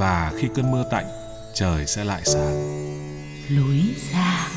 [0.00, 1.04] và khi cơn mưa tạnh,
[1.54, 2.54] trời sẽ lại sáng.
[3.48, 3.80] lối
[4.12, 4.48] ra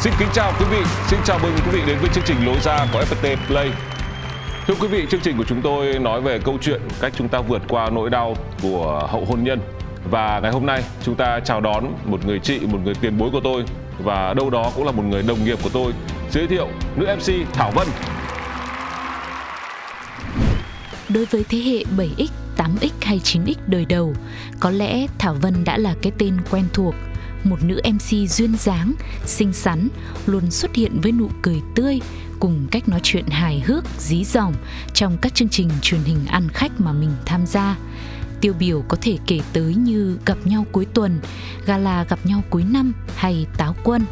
[0.00, 2.56] Xin kính chào quý vị, xin chào mừng quý vị đến với chương trình Lối
[2.60, 3.70] ra của FPT Play.
[4.66, 7.40] Thưa quý vị, chương trình của chúng tôi nói về câu chuyện cách chúng ta
[7.40, 9.60] vượt qua nỗi đau của hậu hôn nhân.
[10.10, 13.30] Và ngày hôm nay chúng ta chào đón một người chị, một người tiền bối
[13.32, 13.64] của tôi
[13.98, 15.92] và đâu đó cũng là một người đồng nghiệp của tôi.
[16.30, 17.86] Giới thiệu nữ MC Thảo Vân.
[21.08, 24.14] Đối với thế hệ 7X, 8X hay 9X đời đầu,
[24.60, 26.94] có lẽ Thảo Vân đã là cái tên quen thuộc.
[27.44, 28.92] Một nữ MC duyên dáng,
[29.24, 29.88] xinh xắn,
[30.26, 32.00] luôn xuất hiện với nụ cười tươi,
[32.40, 34.52] cùng cách nói chuyện hài hước, dí dỏm
[34.94, 37.76] trong các chương trình truyền hình ăn khách mà mình tham gia.
[38.40, 41.20] Tiêu biểu có thể kể tới như gặp nhau cuối tuần,
[41.66, 44.04] gala gặp nhau cuối năm hay táo quân.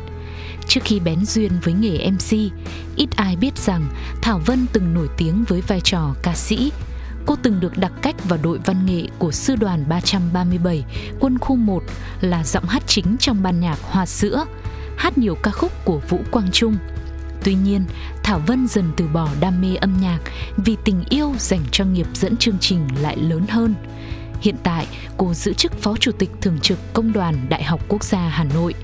[0.69, 2.37] Trước khi bén duyên với nghề MC,
[2.97, 3.87] ít ai biết rằng
[4.23, 6.73] Thảo Vân từng nổi tiếng với vai trò ca sĩ.
[7.27, 10.85] Cô từng được đặc cách vào đội văn nghệ của Sư đoàn 337,
[11.21, 11.83] quân khu 1
[12.21, 14.45] là giọng hát chính trong ban nhạc Hoa Sữa,
[14.97, 16.77] hát nhiều ca khúc của Vũ Quang Trung.
[17.45, 17.85] Tuy nhiên,
[18.23, 20.19] Thảo Vân dần từ bỏ đam mê âm nhạc
[20.57, 23.75] vì tình yêu dành cho nghiệp dẫn chương trình lại lớn hơn.
[24.41, 24.87] Hiện tại,
[25.17, 28.45] cô giữ chức Phó Chủ tịch Thường trực Công đoàn Đại học Quốc gia Hà
[28.45, 28.75] Nội.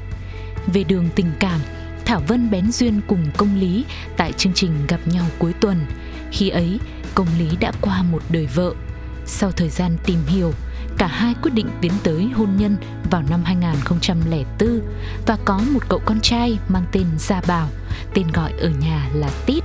[0.72, 1.60] Về đường tình cảm,
[2.04, 3.84] Thảo Vân bén duyên cùng công lý
[4.16, 5.86] tại chương trình gặp nhau cuối tuần.
[6.31, 6.78] Khi ấy,
[7.14, 8.72] công lý đã qua một đời vợ.
[9.26, 10.52] Sau thời gian tìm hiểu,
[10.98, 12.76] cả hai quyết định tiến tới hôn nhân
[13.10, 14.80] vào năm 2004
[15.26, 17.68] và có một cậu con trai mang tên Gia Bảo,
[18.14, 19.64] tên gọi ở nhà là Tít.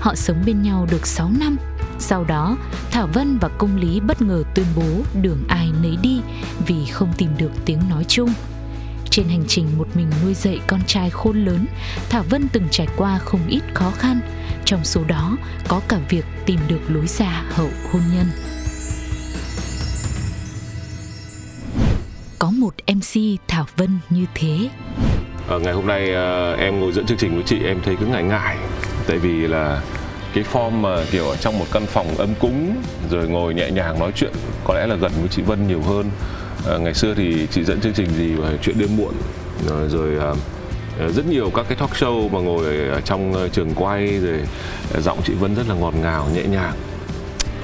[0.00, 1.56] Họ sống bên nhau được 6 năm.
[1.98, 2.56] Sau đó,
[2.90, 6.20] Thảo Vân và Công Lý bất ngờ tuyên bố đường ai nấy đi
[6.66, 8.32] vì không tìm được tiếng nói chung.
[9.18, 11.66] Trên hành trình một mình nuôi dạy con trai khôn lớn,
[12.10, 14.20] Thảo Vân từng trải qua không ít khó khăn,
[14.64, 15.36] trong số đó
[15.68, 18.26] có cả việc tìm được lối ra hậu hôn nhân.
[22.38, 24.68] Có một MC Thảo Vân như thế.
[25.48, 28.06] Ở ngày hôm nay ờ, em ngồi dẫn chương trình với chị em thấy cứ
[28.06, 28.56] ngại ngại
[29.06, 29.82] tại vì là
[30.34, 32.76] cái form mà kiểu ở trong một căn phòng âm cúng
[33.10, 34.32] rồi ngồi nhẹ nhàng nói chuyện
[34.64, 36.10] có lẽ là gần với chị Vân nhiều hơn
[36.66, 39.14] Ờ, ngày xưa thì chị dẫn chương trình gì về chuyện đêm muộn
[39.68, 40.34] rồi, rồi ờ,
[40.98, 44.40] ờ, rất nhiều các cái talk show mà ngồi ở trong ờ, trường quay rồi
[44.94, 46.72] ờ, giọng chị Vân rất là ngọt ngào nhẹ nhàng.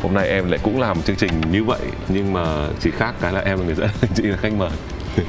[0.03, 3.33] Hôm nay em lại cũng làm chương trình như vậy nhưng mà chỉ khác cái
[3.33, 4.71] là em là người dẫn chị là khách mời.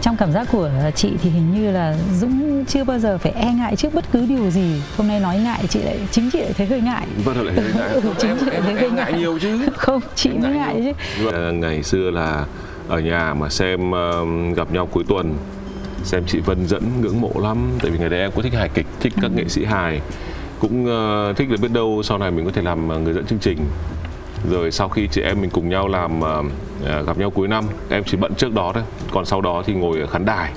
[0.00, 3.52] Trong cảm giác của chị thì hình như là Dũng chưa bao giờ phải e
[3.52, 4.82] ngại trước bất cứ điều gì.
[4.96, 7.06] Hôm nay nói ngại chị lại chính chị lại thấy hơi ngại.
[7.24, 7.88] Vân lại thấy ngại.
[7.88, 9.20] Ừ, chính em, chị lại em, thấy em, hơi ngại ngại.
[9.20, 9.58] nhiều chứ.
[9.76, 11.26] Không chị mới ngại chứ.
[11.32, 12.44] Ờ, ngày xưa là
[12.88, 15.36] ở nhà mà xem uh, gặp nhau cuối tuần
[16.02, 17.70] xem chị Vân dẫn ngưỡng mộ lắm.
[17.82, 20.00] Tại vì ngày đấy em cũng thích hài kịch thích các nghệ sĩ hài.
[20.60, 23.26] Cũng uh, thích là biết đâu sau này mình có thể làm ờ, người dẫn
[23.26, 23.58] chương trình.
[24.50, 28.04] Rồi sau khi chị em mình cùng nhau làm uh, gặp nhau cuối năm em
[28.04, 28.84] chỉ bận trước đó thôi.
[29.10, 30.52] Còn sau đó thì ngồi ở khán đài.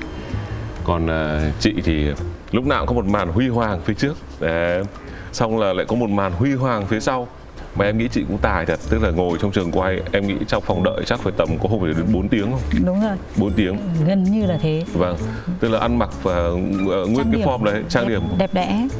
[0.84, 2.08] Còn uh, chị thì
[2.52, 4.14] lúc nào cũng có một màn huy hoàng phía trước.
[4.40, 4.84] Đấy.
[5.32, 7.28] xong là lại có một màn huy hoàng phía sau
[7.76, 10.36] mà em nghĩ chị cũng tài thật tức là ngồi trong trường quay em nghĩ
[10.48, 12.62] trong phòng đợi chắc phải tầm có hôm phải đến 4 tiếng không?
[12.86, 13.18] Đúng rồi.
[13.38, 13.78] 4 tiếng.
[14.08, 14.84] Gần như là thế.
[14.94, 15.18] Vâng
[15.60, 17.48] tức là ăn mặc và ờ, nguyên Trang cái điểm.
[17.48, 18.22] form đấy trang đẹp- điểm.
[18.38, 18.88] đẹp đẽ.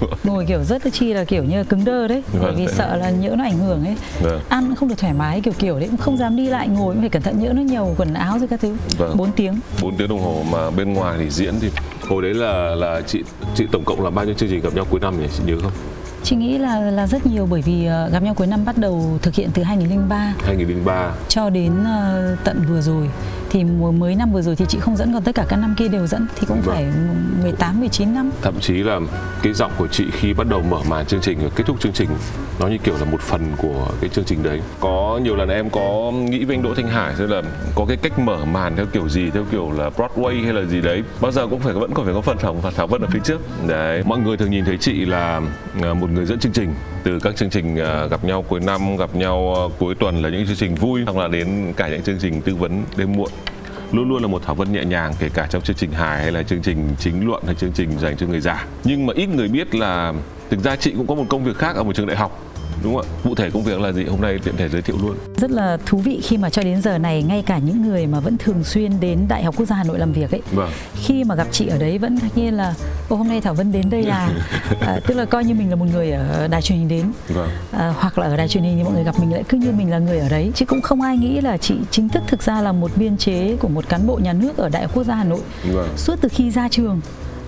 [0.00, 0.06] Ừ.
[0.24, 2.74] Ngồi kiểu rất là chi là kiểu như cứng đơ đấy bởi Vâng, vì tại-
[2.74, 3.96] sợ là nhỡ nó ảnh hưởng ấy.
[4.22, 4.40] Vâng.
[4.48, 7.00] ăn không được thoải mái kiểu kiểu đấy cũng không dám đi lại ngồi cũng
[7.02, 8.76] phải cẩn thận nhỡ nó nhiều quần áo rồi các thứ.
[8.98, 9.16] Vâng.
[9.16, 9.54] 4 tiếng.
[9.82, 11.70] 4 tiếng đồng hồ mà bên ngoài thì diễn thì
[12.08, 13.22] hồi đấy là là chị
[13.54, 15.56] chị tổng cộng là bao nhiêu chương trình gặp nhau cuối năm nhỉ chị nhớ
[15.62, 15.72] không
[16.24, 19.18] Chị nghĩ là là rất nhiều bởi vì uh, gặp nhau cuối năm bắt đầu
[19.22, 23.08] thực hiện từ 2003 2003 cho đến uh, tận vừa rồi
[23.52, 25.74] thì mùa mới năm vừa rồi thì chị không dẫn còn tất cả các năm
[25.78, 26.74] kia đều dẫn thì cũng vâng.
[26.74, 26.86] phải
[27.42, 28.30] 18 19 năm.
[28.42, 29.00] Thậm chí là
[29.42, 31.92] cái giọng của chị khi bắt đầu mở màn chương trình và kết thúc chương
[31.92, 32.08] trình
[32.60, 34.60] nó như kiểu là một phần của cái chương trình đấy.
[34.80, 37.42] Có nhiều lần em có nghĩ với anh Đỗ Thanh Hải tức là
[37.74, 40.80] có cái cách mở màn theo kiểu gì theo kiểu là Broadway hay là gì
[40.80, 43.20] đấy bao giờ cũng phải vẫn còn phải có phần thảo thảo vân ở phía
[43.24, 45.40] trước đấy mọi người thường nhìn thấy chị là
[45.82, 46.74] à, một người dẫn chương trình.
[47.02, 50.28] Từ các chương trình à, gặp nhau cuối năm, gặp nhau à, cuối tuần là
[50.28, 53.30] những chương trình vui, hoặc là đến cả những chương trình tư vấn đêm muộn.
[53.92, 56.32] Luôn luôn là một thảo vân nhẹ nhàng, kể cả trong chương trình hài hay
[56.32, 58.66] là chương trình chính luận hay chương trình dành cho người già.
[58.84, 60.12] Nhưng mà ít người biết là
[60.50, 62.51] thực ra chị cũng có một công việc khác ở một trường đại học
[62.82, 63.10] đúng không ạ?
[63.24, 64.04] Cụ thể công việc là gì?
[64.04, 65.16] Hôm nay tiện thể giới thiệu luôn.
[65.36, 68.20] Rất là thú vị khi mà cho đến giờ này ngay cả những người mà
[68.20, 70.70] vẫn thường xuyên đến đại học quốc gia hà nội làm việc ấy vâng.
[70.94, 72.74] khi mà gặp chị ở đấy vẫn ngạc nhiên là
[73.08, 74.30] ô hôm nay thảo vân đến đây là
[74.80, 77.12] à, tức là coi như mình là một người ở đài truyền hình đến.
[77.28, 77.48] Vâng.
[77.72, 79.72] à, hoặc là ở đài truyền hình thì mọi người gặp mình lại cứ như
[79.72, 80.52] mình là người ở đấy.
[80.54, 83.56] Chứ cũng không ai nghĩ là chị chính thức thực ra là một biên chế
[83.56, 85.40] của một cán bộ nhà nước ở đại học quốc gia hà nội.
[85.72, 85.88] Vâng.
[85.96, 87.00] suốt từ khi ra trường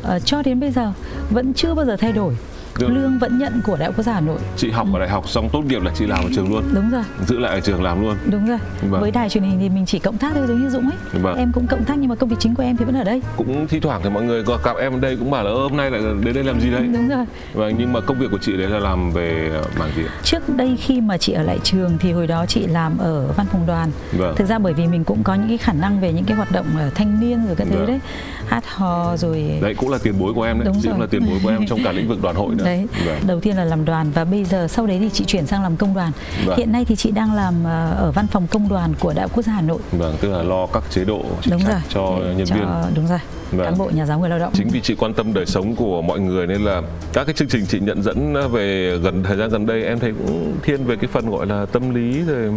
[0.02, 0.92] uh, cho đến bây giờ
[1.30, 2.34] vẫn chưa bao giờ thay đổi
[2.78, 2.88] được.
[2.90, 4.38] lương vẫn nhận của đại học quốc gia hà nội.
[4.56, 6.62] Chị học ở đại học xong tốt nghiệp là chị làm ở trường luôn.
[6.74, 7.02] Đúng rồi.
[7.26, 8.16] Giữ lại ở trường làm luôn.
[8.30, 8.58] Đúng rồi.
[8.90, 9.00] Vâng.
[9.00, 11.22] với đài truyền hình thì mình chỉ cộng tác thôi giống như dũng ấy.
[11.22, 11.36] Vâng.
[11.36, 13.22] em cũng cộng tác nhưng mà công việc chính của em thì vẫn ở đây.
[13.36, 15.90] Cũng thi thoảng thì mọi người gặp em ở đây cũng bảo là hôm nay
[15.90, 16.82] lại đến đây làm gì đấy?
[16.92, 17.24] Đúng rồi.
[17.54, 20.48] Và vâng, nhưng mà công việc của chị đấy là làm về mảng gì trước
[20.56, 23.66] đây khi mà chị ở lại trường thì hồi đó chị làm ở văn phòng
[23.66, 23.90] đoàn.
[24.12, 24.34] Vâng.
[24.36, 26.52] thực ra bởi vì mình cũng có những cái khả năng về những cái hoạt
[26.52, 27.86] động ở thanh niên rồi thứ vâng.
[27.86, 28.00] đấy.
[28.46, 30.64] Hát hò rồi đấy cũng là tiền bối của em đấy.
[30.66, 30.92] Đúng chị rồi.
[30.92, 33.18] cũng là tiền bối của em trong cả lĩnh vực đoàn hội nữa đấy vâng.
[33.26, 35.76] đầu tiên là làm đoàn và bây giờ sau đấy thì chị chuyển sang làm
[35.76, 36.12] công đoàn
[36.46, 36.58] vâng.
[36.58, 39.42] hiện nay thì chị đang làm ờ, ở văn phòng công đoàn của đại quốc
[39.42, 41.80] gia hà nội vâng tức là lo các chế độ đúng rồi.
[41.88, 43.18] cho nhân cho, viên đúng rồi
[43.50, 43.64] vâng.
[43.64, 46.02] cán bộ nhà giáo người lao động chính vì chị quan tâm đời sống của
[46.02, 46.82] mọi người nên là
[47.12, 50.12] các cái chương trình chị nhận dẫn về gần thời gian gần đây em thấy
[50.26, 52.50] cũng thiên về cái phần gọi là tâm lý rồi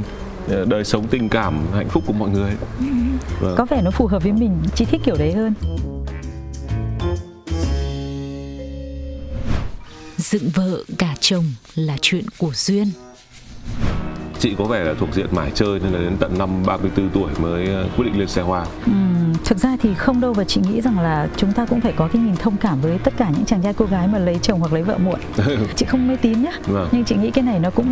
[0.49, 2.51] ờ, đời sống tình cảm hạnh phúc của mọi người
[3.39, 3.55] vâng.
[3.57, 5.53] có vẻ nó phù hợp với mình chị thích kiểu đấy hơn
[10.29, 12.91] dựng vợ gả chồng là chuyện của duyên
[14.39, 17.31] chị có vẻ là thuộc diện mải chơi nên là đến tận năm 34 tuổi
[17.41, 18.65] mới ờ, quyết định lên xe hoa.
[18.85, 18.91] Ừ,
[19.45, 22.07] thực ra thì không đâu và chị nghĩ rằng là chúng ta cũng phải có
[22.13, 24.59] cái nhìn thông cảm với tất cả những chàng trai cô gái mà lấy chồng
[24.59, 25.19] hoặc lấy vợ muộn.
[25.75, 26.51] chị không mê tín nhá.
[26.67, 26.87] Vâng.
[26.91, 27.87] Nhưng chị nghĩ cái này nó cũng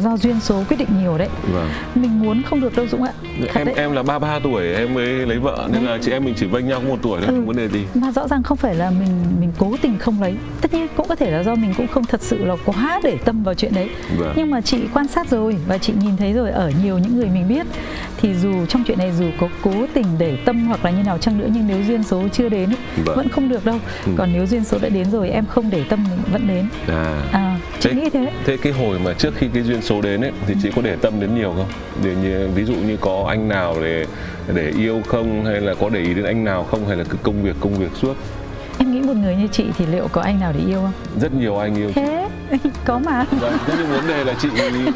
[0.00, 1.28] do duyên số quyết định nhiều đấy.
[1.52, 1.68] Vâng.
[1.94, 3.12] Mình muốn không được đâu Dũng ạ.
[3.40, 3.74] Thật em đấy.
[3.78, 6.68] em là 33 tuổi em mới lấy vợ nên là chị em mình chỉ vênh
[6.68, 7.34] nhau một tuổi thôi, ừ.
[7.36, 7.84] không vấn đề gì.
[7.94, 9.08] Mà rõ ràng không phải là mình
[9.40, 10.34] mình cố tình không lấy.
[10.60, 13.18] Tất nhiên cũng có thể là do mình cũng không thật sự là quá để
[13.24, 13.90] tâm vào chuyện đấy.
[14.18, 14.32] Vâng.
[14.36, 17.28] Nhưng mà chị quan sát rồi và chị nhìn thấy rồi ở nhiều những người
[17.28, 17.66] mình biết
[18.16, 21.18] thì dù trong chuyện này dù có cố tình để tâm hoặc là như nào
[21.18, 22.70] chăng nữa nhưng nếu duyên số chưa đến
[23.04, 23.16] vâng.
[23.16, 23.78] vẫn không được đâu.
[24.06, 24.12] Ừ.
[24.16, 26.68] còn nếu duyên số đã đến rồi em không để tâm vẫn đến.
[26.88, 28.32] À, à chị thế, nghĩ thế.
[28.44, 30.96] thế cái hồi mà trước khi cái duyên số đến ấy thì chị có để
[30.96, 31.68] tâm đến nhiều không?
[32.04, 34.06] Để như, ví dụ như có anh nào để
[34.54, 37.16] để yêu không hay là có để ý đến anh nào không hay là cứ
[37.22, 38.14] công việc công việc suốt?
[38.78, 41.20] Em nghĩ một người như chị thì liệu có anh nào để yêu không?
[41.20, 42.28] Rất nhiều anh yêu thế
[42.84, 44.48] có mà vâng, thế nhưng vấn đề là chị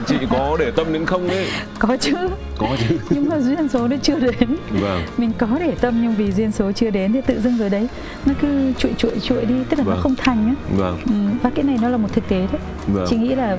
[0.06, 1.47] chị có để tâm đến không đấy
[1.79, 2.17] có chứ
[2.58, 5.02] có chứ nhưng mà duyên số nó chưa đến vâng.
[5.17, 7.88] mình có để tâm nhưng vì duyên số chưa đến thì tự dưng rồi đấy
[8.26, 9.97] nó cứ chuội chuội chuội đi tức là vâng.
[9.97, 10.99] nó không thành á vâng.
[11.06, 13.06] ừ, và cái này nó là một thực tế đấy vâng.
[13.11, 13.58] chị nghĩ là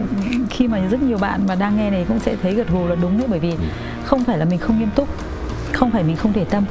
[0.50, 2.96] khi mà rất nhiều bạn mà đang nghe này cũng sẽ thấy gật gù là
[2.96, 3.58] đúng đấy bởi vì ừ.
[4.04, 5.08] không phải là mình không nghiêm túc
[5.74, 6.64] không phải mình không để tâm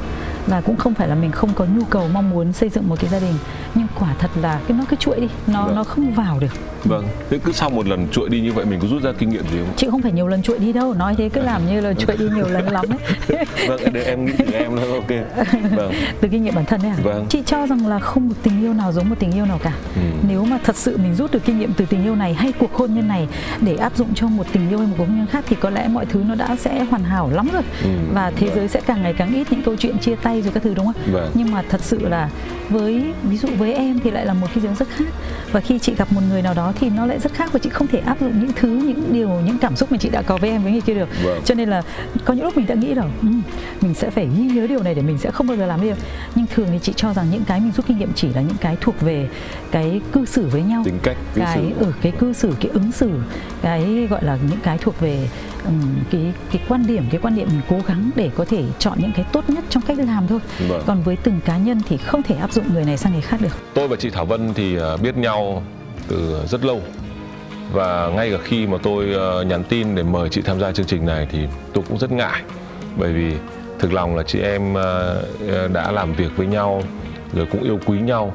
[0.47, 2.95] và cũng không phải là mình không có nhu cầu mong muốn xây dựng một
[2.99, 3.33] cái gia đình
[3.75, 5.75] nhưng quả thật là cái nó cứ chuỗi đi nó vâng.
[5.75, 6.53] nó không vào được
[6.83, 9.29] vâng thế cứ sau một lần chuỗi đi như vậy mình có rút ra kinh
[9.29, 11.67] nghiệm gì không chị không phải nhiều lần chuỗi đi đâu nói thế cứ làm
[11.67, 14.91] như là chuỗi đi nhiều lần lắm ấy vâng để em nghĩ từ em thôi
[14.91, 17.25] ok vâng từ kinh nghiệm bản thân đấy à vâng.
[17.29, 19.73] chị cho rằng là không một tình yêu nào giống một tình yêu nào cả
[19.95, 20.01] ừ.
[20.27, 22.73] nếu mà thật sự mình rút được kinh nghiệm từ tình yêu này hay cuộc
[22.73, 23.27] hôn nhân này
[23.61, 25.69] để áp dụng cho một tình yêu hay một cuộc hôn nhân khác thì có
[25.69, 27.89] lẽ mọi thứ nó đã sẽ hoàn hảo lắm rồi ừ.
[28.13, 28.55] và thế vâng.
[28.55, 30.85] giới sẽ càng ngày càng ít những câu chuyện chia tay rồi các thứ đúng
[30.85, 31.31] không vâng.
[31.33, 32.29] nhưng mà thật sự là
[32.69, 35.13] với ví dụ với em thì lại là một cái giống rất khác.
[35.51, 37.69] Và khi chị gặp một người nào đó thì nó lại rất khác và chị
[37.69, 40.37] không thể áp dụng những thứ những điều những cảm xúc mà chị đã có
[40.37, 41.09] với em với người kia được.
[41.23, 41.41] Vâng.
[41.45, 41.81] cho nên là
[42.25, 43.41] có những lúc mình đã nghĩ là um,
[43.81, 45.95] mình sẽ phải ghi nhớ điều này để mình sẽ không bao giờ làm điều
[46.35, 48.57] nhưng thường thì chị cho rằng những cái mình rút kinh nghiệm chỉ là những
[48.61, 49.29] cái thuộc về
[49.71, 50.81] cái cư xử với nhau.
[50.85, 53.11] Tính cách cư cái ở ừ, cái cư xử cái ứng xử
[53.61, 55.27] cái gọi là những cái thuộc về
[56.11, 59.11] cái cái quan điểm cái quan điểm mình cố gắng để có thể chọn những
[59.15, 60.39] cái tốt nhất trong cách làm thôi.
[60.69, 60.83] Vâng.
[60.85, 63.41] còn với từng cá nhân thì không thể áp dụng người này sang người khác
[63.41, 63.57] được.
[63.73, 65.63] Tôi và chị Thảo Vân thì à, biết nhau
[66.07, 66.81] từ rất lâu.
[67.73, 70.85] Và ngay cả khi mà tôi à, nhắn tin để mời chị tham gia chương
[70.85, 71.39] trình này thì
[71.73, 72.41] tôi cũng rất ngại.
[72.97, 73.33] Bởi vì
[73.79, 75.13] thực lòng là chị em à,
[75.73, 76.83] đã làm việc với nhau
[77.33, 78.33] rồi cũng yêu quý nhau.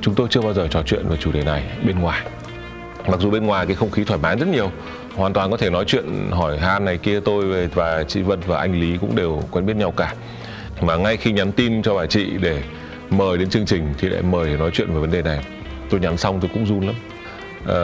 [0.00, 2.26] Chúng tôi chưa bao giờ trò chuyện về chủ đề này bên ngoài.
[3.08, 4.70] Mặc dù bên ngoài cái không khí thoải mái rất nhiều
[5.16, 8.40] hoàn toàn có thể nói chuyện hỏi han này kia tôi về và chị Vân
[8.46, 10.14] và anh Lý cũng đều quen biết nhau cả.
[10.80, 12.62] Mà ngay khi nhắn tin cho bà chị để
[13.10, 15.44] mời đến chương trình thì lại mời để nói chuyện về vấn đề này.
[15.90, 16.94] Tôi nhắn xong tôi cũng run lắm.
[17.68, 17.78] À,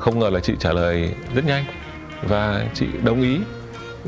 [0.00, 1.64] không ngờ là chị trả lời rất nhanh.
[2.22, 3.38] Và chị đồng ý.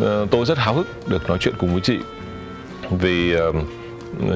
[0.02, 1.98] À, tôi rất háo hức được nói chuyện cùng với chị.
[2.90, 3.54] Vì uh,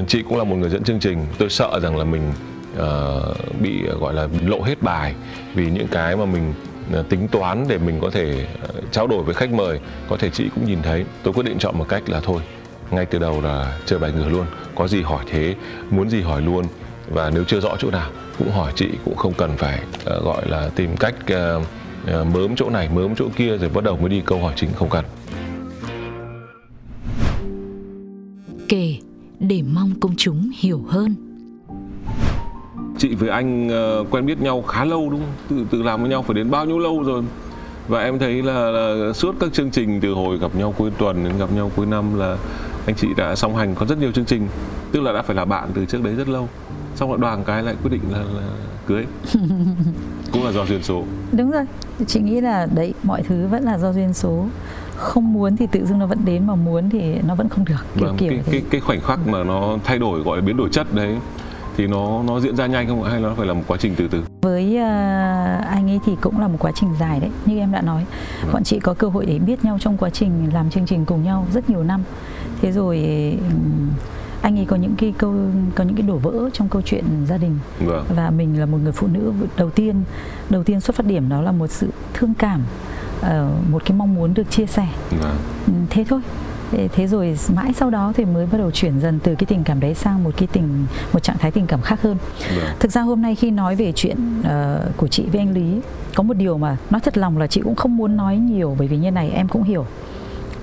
[0.09, 1.27] chị cũng là một người dẫn chương trình.
[1.39, 2.33] Tôi sợ rằng là mình
[2.79, 5.15] uh, bị gọi là lộ hết bài.
[5.55, 6.55] Vì những cái mà mình
[6.93, 9.81] Ờ, tính toán để mình có thể ờ, trao đổi với khách mời.
[10.09, 11.05] Có thể chị cũng nhìn thấy.
[11.23, 12.43] Tôi quyết định chọn một cách là thôi
[12.91, 14.47] ngay từ đầu là chơi bài ngửa luôn.
[14.75, 15.55] Có gì hỏi thế
[15.91, 16.65] muốn gì hỏi luôn.
[17.11, 20.49] Và nếu chưa rõ chỗ nào cũng hỏi chị cũng không cần phải uh, gọi
[20.49, 21.63] là tìm cách uh,
[22.21, 24.71] uh, mớm chỗ này mớm chỗ kia rồi bắt đầu mới đi câu hỏi chính
[24.75, 25.05] không cần.
[28.69, 28.97] Kể
[29.41, 31.34] để mong công chúng hiểu hơn
[32.99, 33.69] chị với anh
[34.01, 35.33] uh, quen biết nhau khá lâu đúng không?
[35.49, 37.23] Từ từ làm với nhau phải đến bao nhiêu lâu rồi?
[37.89, 41.25] Và em thấy là, là suốt các chương trình từ hồi gặp nhau cuối tuần
[41.25, 42.37] đến gặp nhau cuối năm là
[42.87, 44.49] anh chị đã song hành có rất nhiều chương trình.
[44.93, 46.49] Tức là đã phải là bạn từ trước đấy rất lâu.
[46.95, 48.43] Xong rồi đoàn cái lại quyết định là, là
[48.87, 49.05] cưới.
[50.33, 51.05] Cũng là do duyên số.
[51.33, 51.65] Đúng rồi.
[52.07, 54.47] Chị nghĩ là đấy mọi thứ vẫn là do duyên số.
[54.97, 57.85] Không muốn thì tự dưng nó vẫn đến mà muốn thì nó vẫn không được.
[57.99, 60.57] Kiểu vâng, kiểu cái, cái cái khoảnh khắc mà nó thay đổi gọi là biến
[60.57, 61.17] đổi chất đấy
[61.77, 64.09] thì nó nó diễn ra nhanh không hay nó phải là một quá trình từ
[64.09, 64.25] từ?
[64.43, 67.81] Với uh, anh ấy thì cũng là một quá trình dài đấy như em đã
[67.81, 68.05] nói.
[68.43, 68.53] Vâng.
[68.53, 71.25] bọn chị có cơ hội để biết nhau trong quá trình làm chương trình cùng
[71.25, 72.03] nhau rất nhiều năm.
[72.63, 72.99] Thế rồi
[73.41, 73.91] um,
[74.43, 75.35] anh ấy có những cái câu
[75.75, 77.59] có những cái đổ vỡ trong câu chuyện gia đình.
[77.81, 78.05] Vâng.
[78.17, 80.03] và mình là một người phụ nữ đầu tiên
[80.51, 82.63] đầu tiên xuất phát điểm đó là một sự thương cảm
[83.21, 83.27] uh,
[83.71, 84.89] một cái mong muốn được chia sẻ.
[85.21, 85.37] Vâng.
[85.91, 86.21] thế thôi
[86.73, 89.81] thế rồi mãi sau đó thì mới bắt đầu chuyển dần từ cái tình cảm
[89.81, 92.17] đấy sang một cái tình một trạng thái tình cảm khác hơn
[92.57, 92.75] vâng.
[92.81, 95.81] thực ra hôm nay khi nói về chuyện uh, của chị với anh lý
[96.15, 98.89] có một điều mà nói thật lòng là chị cũng không muốn nói nhiều bởi
[98.89, 99.87] vì như này em cũng hiểu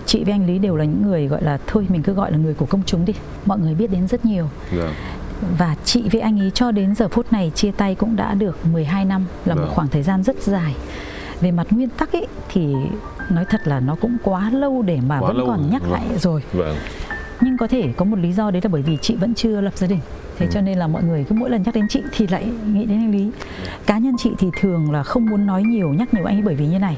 [0.06, 2.38] chị với anh lý đều là những người gọi là thôi mình cứ gọi là
[2.38, 3.14] người của công chúng đi
[3.46, 4.84] mọi người biết đến rất nhiều yeah.
[4.84, 4.94] Vâng.
[5.58, 8.66] và chị với anh ấy cho đến giờ phút này chia tay cũng đã được
[8.66, 9.72] 12 năm là một vâng.
[9.74, 10.76] khoảng thời gian rất dài
[11.42, 12.76] về mặt nguyên tắc ấy thì
[13.30, 15.48] nói thật là nó cũng quá lâu để mà quá vẫn lâu.
[15.48, 15.92] còn nhắc vâng.
[15.92, 16.76] lại rồi vâng.
[17.42, 19.78] nhưng có thể có một lý do đấy là bởi vì chị vẫn chưa lập
[19.78, 20.00] gia đình
[20.38, 20.52] thế ừ.
[20.54, 22.98] cho nên là mọi người cứ mỗi lần nhắc đến chị thì lại nghĩ đến
[22.98, 23.32] anh lý
[23.86, 26.56] cá nhân chị thì thường là không muốn nói nhiều nhắc nhiều anh ấy bởi
[26.56, 26.98] vì như này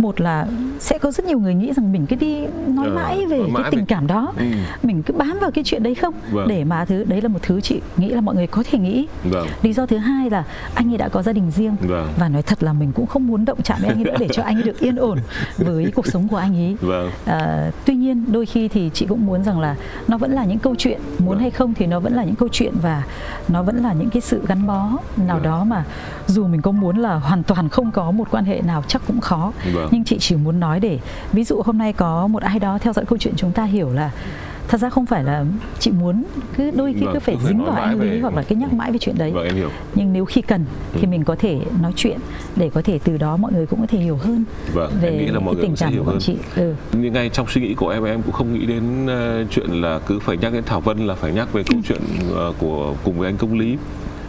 [0.00, 0.46] một là
[0.78, 3.62] sẽ có rất nhiều người nghĩ rằng mình cứ đi nói ờ, mãi về mãi
[3.62, 4.44] cái tình cảm đó ừ.
[4.82, 6.48] mình cứ bám vào cái chuyện đấy không vâng.
[6.48, 9.06] để mà thứ đấy là một thứ chị nghĩ là mọi người có thể nghĩ
[9.24, 9.48] vâng.
[9.62, 12.08] lý do thứ hai là anh ấy đã có gia đình riêng vâng.
[12.18, 14.28] và nói thật là mình cũng không muốn động chạm đến anh ấy nữa để
[14.32, 15.18] cho anh ấy được yên ổn
[15.58, 17.10] với cuộc sống của anh ấy vâng.
[17.24, 19.76] à, tuy nhiên đôi khi thì chị cũng muốn rằng là
[20.08, 21.38] nó vẫn là những câu chuyện muốn vâng.
[21.38, 23.04] hay không thì nó vẫn là những câu chuyện và
[23.48, 25.42] nó vẫn là những cái sự gắn bó nào vâng.
[25.42, 25.84] đó mà
[26.26, 29.20] dù mình có muốn là hoàn toàn không có một quan hệ nào chắc cũng
[29.20, 30.98] khó vâng nhưng chị chỉ muốn nói để
[31.32, 33.90] ví dụ hôm nay có một ai đó theo dõi câu chuyện chúng ta hiểu
[33.90, 34.10] là
[34.70, 35.44] thật ra không phải là
[35.78, 36.24] chị muốn
[36.56, 38.20] cứ đôi khi vâng, cứ phải dính vào anh lý về...
[38.20, 39.70] hoặc là cái nhắc mãi về chuyện đấy vâng, em hiểu.
[39.94, 41.06] nhưng nếu khi cần thì ừ.
[41.08, 42.18] mình có thể nói chuyện
[42.56, 44.44] để có thể từ đó mọi người cũng có thể hiểu hơn
[44.74, 46.74] vâng, về em nghĩ là mọi cái tình cảm của chị ừ.
[46.92, 50.00] nhưng ngay trong suy nghĩ của em em cũng không nghĩ đến uh, chuyện là
[50.06, 51.82] cứ phải nhắc đến thảo vân là phải nhắc về câu ừ.
[51.88, 52.02] chuyện
[52.48, 53.76] uh, của cùng với anh công lý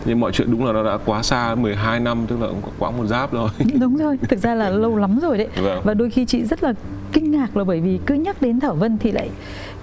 [0.06, 2.92] nhưng mọi chuyện đúng là nó đã quá xa 12 năm tức là cũng quá
[2.92, 5.82] một giáp rồi đúng rồi thực ra là lâu lắm rồi đấy vâng.
[5.84, 6.74] và đôi khi chị rất là
[7.12, 9.30] kinh ngạc là bởi vì cứ nhắc đến thảo vân thì lại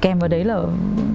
[0.00, 0.62] kèm vào đấy là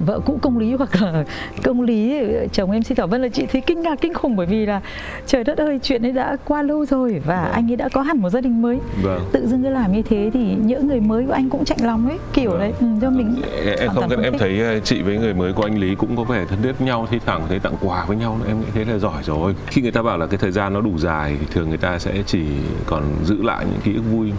[0.06, 1.24] vợ cũ công lý hoặc là
[1.62, 2.14] công lý
[2.52, 4.80] chồng em xin thảo vân là chị thấy kinh ngạc kinh khủng bởi vì là
[5.26, 7.52] trời đất ơi chuyện ấy đã qua lâu rồi và vâng.
[7.52, 9.20] anh ấy đã có hẳn một gia đình mới vâng.
[9.32, 12.08] tự dưng cứ làm như thế thì nhỡ người mới của anh cũng chạnh lòng
[12.08, 12.60] ấy kiểu vâng.
[12.60, 13.36] đấy ừ, cho mình
[13.78, 14.38] em không em thích.
[14.38, 17.06] thấy ờ, chị với người mới của anh lý cũng có vẻ thân thiết nhau
[17.10, 19.92] thi thoảng thấy tặng quà với nhau em nghĩ thế là giỏi rồi khi người
[19.92, 22.44] ta bảo là cái thời gian nó đủ dài thì thường người ta sẽ chỉ
[22.86, 24.32] còn giữ lại những ký ức vui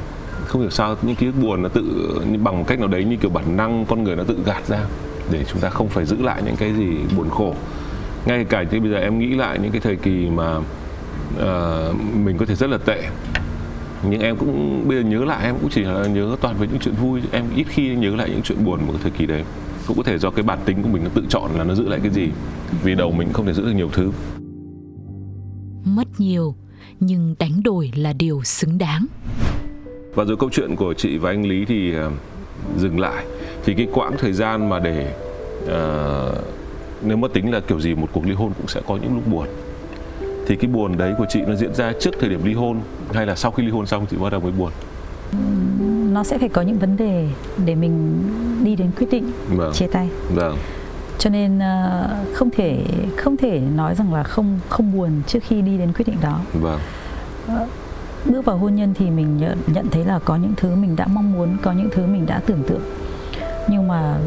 [0.55, 1.83] không hiểu sao những ký ức buồn nó tự
[2.43, 4.85] bằng một cách nào đấy như kiểu bản năng con người nó tự gạt ra
[5.31, 7.55] để chúng ta không phải giữ lại những cái gì buồn khổ.
[8.25, 12.37] Ngay cả như bây giờ em nghĩ lại những cái thời kỳ mà uh, mình
[12.37, 13.03] có thể rất là tệ.
[14.09, 16.79] Nhưng em cũng bây giờ nhớ lại em cũng chỉ là nhớ toàn về những
[16.81, 19.43] chuyện vui em ít khi nhớ lại những chuyện buồn một cái thời kỳ đấy.
[19.87, 21.87] Cũng có thể do cái bản tính của mình nó tự chọn là nó giữ
[21.87, 22.29] lại cái gì
[22.83, 24.11] vì đầu mình không thể giữ được nhiều thứ.
[25.85, 26.55] Mất nhiều
[26.99, 29.05] nhưng đánh đổi là điều xứng đáng
[30.15, 32.11] và rồi câu chuyện của chị và anh Lý thì uh,
[32.77, 33.25] dừng lại.
[33.63, 35.13] Thì cái quãng thời gian mà để
[35.63, 36.37] uh,
[37.01, 39.27] nếu mà tính là kiểu gì một cuộc ly hôn cũng sẽ có những lúc
[39.27, 39.47] buồn.
[40.47, 42.79] Thì cái buồn đấy của chị nó diễn ra trước thời điểm ly hôn
[43.13, 44.71] hay là sau khi ly hôn xong chị bắt đầu mới buồn?
[46.13, 47.27] Nó sẽ phải có những vấn đề
[47.65, 48.23] để mình
[48.63, 49.73] đi đến quyết định vâng.
[49.73, 50.09] chia tay.
[50.35, 50.57] Vâng.
[51.19, 52.83] Cho nên uh, không thể
[53.17, 56.39] không thể nói rằng là không không buồn trước khi đi đến quyết định đó.
[56.53, 56.79] Vâng.
[57.47, 57.69] Uh,
[58.25, 61.07] bước vào hôn nhân thì mình nhận, nhận thấy là có những thứ mình đã
[61.07, 62.81] mong muốn có những thứ mình đã tưởng tượng
[63.69, 64.17] nhưng mà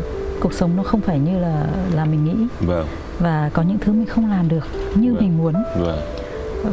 [0.40, 2.86] cuộc sống nó không phải như là là mình nghĩ vâng.
[3.18, 5.22] và có những thứ mình không làm được như vâng.
[5.22, 6.00] mình muốn vâng.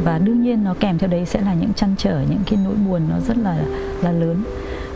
[0.04, 2.74] và đương nhiên nó kèm theo đấy sẽ là những chăn trở những cái nỗi
[2.74, 3.58] buồn nó rất là
[4.02, 4.42] là lớn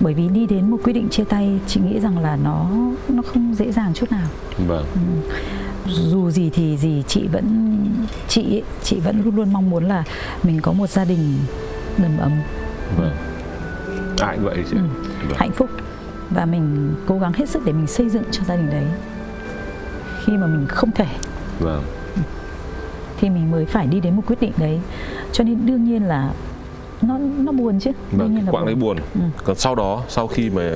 [0.00, 2.70] bởi vì đi đến một quyết định chia tay chị nghĩ rằng là nó
[3.08, 4.28] nó không dễ dàng chút nào
[4.66, 4.84] vâng.
[4.94, 5.30] ừ.
[5.92, 7.76] dù gì thì gì chị vẫn
[8.28, 10.04] chị chị vẫn luôn luôn mong muốn là
[10.42, 11.34] mình có một gia đình
[11.98, 12.32] đầm ấm.
[12.96, 13.16] Vâng.
[14.18, 14.82] Ai vậy chị ừ.
[15.28, 15.38] vâng.
[15.38, 15.70] hạnh phúc.
[16.30, 18.84] Và mình cố gắng hết sức để mình xây dựng cho gia đình đấy.
[20.24, 21.06] Khi mà mình không thể.
[21.58, 21.82] Vâng.
[23.20, 24.80] Thì mình mới phải đi đến một quyết định đấy.
[25.32, 26.32] Cho nên đương nhiên là
[27.02, 27.90] nó nó buồn chứ.
[28.10, 28.96] Vâng, đương nhiên là quãng đấy buồn.
[29.14, 29.20] Ừ.
[29.44, 30.72] còn sau đó sau khi mà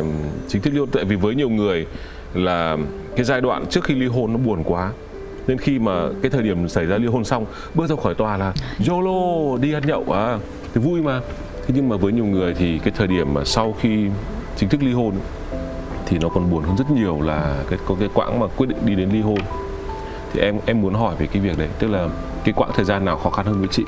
[0.49, 1.87] chính thức ly hôn tại vì với nhiều người
[2.35, 2.77] là
[3.17, 4.93] cái giai đoạn trước khi ly hôn nó buồn quá.
[5.47, 8.37] Nên khi mà cái thời điểm xảy ra ly hôn xong bước ra khỏi tòa
[8.37, 8.53] là
[8.89, 10.39] yolo đi ăn nhậu à
[10.75, 11.21] thì vui mà.
[11.67, 14.09] Thế nhưng mà với nhiều người thì cái thời điểm mà sau khi
[14.57, 15.15] chính thức ly hôn
[16.07, 18.79] thì nó còn buồn hơn rất nhiều là cái có cái quãng mà quyết định
[18.85, 19.39] đi đến ly hôn.
[20.33, 22.09] Thì em em muốn hỏi về cái việc đấy tức là
[22.45, 23.83] cái quãng thời gian nào khó khăn hơn với chị?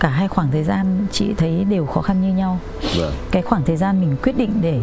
[0.00, 2.58] Cả hai khoảng thời gian chị thấy đều khó khăn như nhau.
[2.98, 3.12] Vâng.
[3.30, 4.80] cái khoảng thời gian mình quyết định để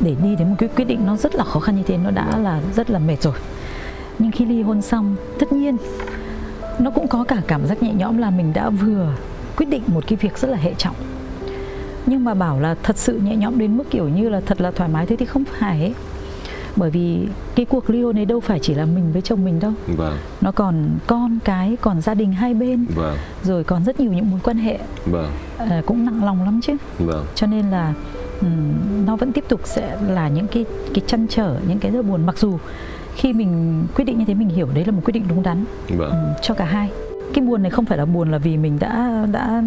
[0.00, 2.10] để đi đến một cái quyết định nó rất là khó khăn như thế nó
[2.10, 2.44] đã vâng.
[2.44, 3.34] là rất là mệt rồi.
[4.18, 5.76] Nhưng khi ly hôn xong tất nhiên
[6.78, 9.12] nó cũng có cả cảm giác nhẹ nhõm là mình đã vừa
[9.56, 10.96] quyết định một cái việc rất là hệ trọng
[12.06, 14.70] nhưng mà bảo là thật sự nhẹ nhõm đến mức kiểu như là thật là
[14.70, 15.94] thoải mái thế thì không phải ấy.
[16.76, 19.60] bởi vì cái cuộc ly hôn này đâu phải chỉ là mình với chồng mình
[19.60, 20.16] đâu vâng.
[20.40, 23.16] nó còn con cái còn gia đình hai bên vâng.
[23.42, 25.30] rồi còn rất nhiều những mối quan hệ vâng.
[25.58, 27.26] à, cũng nặng lòng lắm chứ vâng.
[27.34, 27.94] cho nên là
[28.40, 32.02] um, nó vẫn tiếp tục sẽ là những cái cái chăn trở những cái rất
[32.02, 32.58] buồn mặc dù
[33.14, 35.64] khi mình quyết định như thế mình hiểu đấy là một quyết định đúng đắn
[35.88, 36.10] vâng.
[36.10, 36.90] um, cho cả hai
[37.36, 39.62] cái buồn này không phải là buồn là vì mình đã đã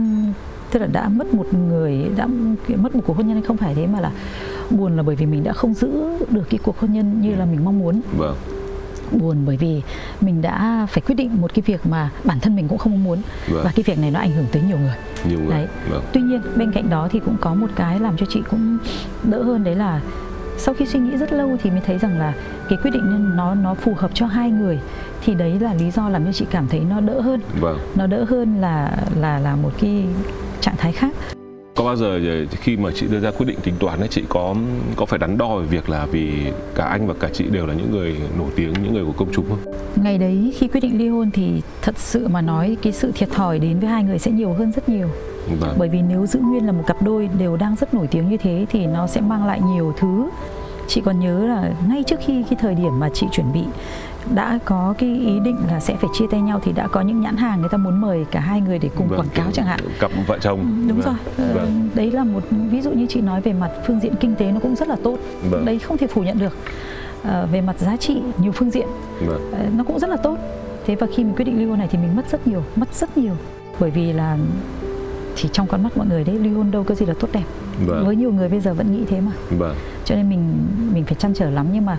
[0.72, 2.28] tức là đã mất một người đã
[2.76, 4.12] mất một cuộc hôn nhân hay không phải thế mà là
[4.70, 5.90] buồn là bởi vì mình đã không giữ
[6.30, 8.36] được cái cuộc hôn nhân như là mình mong muốn vâng
[9.12, 9.82] buồn bởi vì
[10.22, 13.22] mình đã phải quyết định một cái việc mà bản thân mình cũng không muốn
[13.48, 13.62] vâng.
[13.64, 14.96] và cái việc này nó ảnh hưởng tới nhiều người.
[15.26, 15.50] Nhiều người.
[15.50, 15.68] Đấy.
[15.90, 16.04] Vâng.
[16.14, 18.78] Tuy nhiên bên cạnh đó thì cũng có một cái làm cho chị cũng
[19.24, 20.02] đỡ hơn đấy là
[20.60, 22.34] sau khi suy nghĩ rất lâu thì mới thấy rằng là
[22.70, 24.80] cái quyết định nó nó phù hợp cho hai người
[25.26, 27.42] thì đấy là lý do làm cho chị cảm thấy nó đỡ hơn.
[27.60, 27.78] Vâng.
[27.96, 30.06] Nó đỡ hơn là là là một cái
[30.62, 31.12] trạng thái khác
[31.90, 32.20] bao giờ
[32.52, 34.56] khi mà chị đưa ra quyết định tính toán ấy chị có
[34.96, 36.32] có phải đắn đo về việc là vì
[36.76, 39.30] cả anh và cả chị đều là những người nổi tiếng những người của công
[39.34, 39.74] chúng không?
[39.96, 43.30] Ngày đấy khi quyết định ly hôn thì thật sự mà nói cái sự thiệt
[43.30, 45.10] thòi đến với hai người sẽ nhiều hơn rất nhiều.
[45.60, 45.76] Vâng.
[45.78, 48.38] bởi vì nếu giữ nguyên là một cặp đôi đều đang rất nổi tiếng như
[48.38, 50.30] thế thì nó sẽ mang lại nhiều thứ.
[50.88, 53.64] Chị còn nhớ là ngay trước khi cái thời điểm mà chị chuẩn bị
[54.36, 57.22] đã có cái ý định là sẽ phải chia tay nhau thì đã có những
[57.22, 59.66] nhãn hàng người ta muốn mời cả hai người để cùng vâng, quảng cáo chẳng
[59.66, 61.16] hạn cặp vợ chồng ừ, đúng vâng.
[61.38, 61.90] rồi ờ, vâng.
[61.96, 64.60] đấy là một ví dụ như chị nói về mặt phương diện kinh tế nó
[64.60, 65.18] cũng rất là tốt
[65.50, 65.66] vâng.
[65.66, 66.54] đấy không thể phủ nhận được
[67.24, 68.88] à, về mặt giá trị nhiều phương diện
[69.28, 69.52] vâng.
[69.54, 70.38] à, nó cũng rất là tốt
[70.86, 72.96] thế và khi mình quyết định ly hôn này thì mình mất rất nhiều mất
[72.96, 73.34] rất nhiều
[73.80, 74.38] bởi vì là
[75.42, 77.44] chỉ trong con mắt mọi người đấy ly hôn đâu có gì là tốt đẹp?
[77.86, 78.06] Vâng.
[78.06, 79.32] với nhiều người bây giờ vẫn nghĩ thế mà.
[79.50, 79.76] Vâng.
[80.06, 81.98] cho nên mình mình phải chăn trở lắm nhưng mà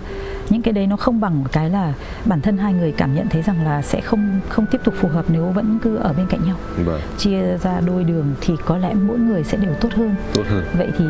[0.49, 1.93] những cái đấy nó không bằng cái là
[2.25, 5.07] bản thân hai người cảm nhận thấy rằng là sẽ không không tiếp tục phù
[5.07, 6.55] hợp nếu vẫn cứ ở bên cạnh nhau.
[6.85, 7.01] Vâng.
[7.17, 10.15] chia ra đôi đường thì có lẽ mỗi người sẽ đều tốt hơn.
[10.33, 10.65] Tốt hơn.
[10.77, 11.05] Vậy thì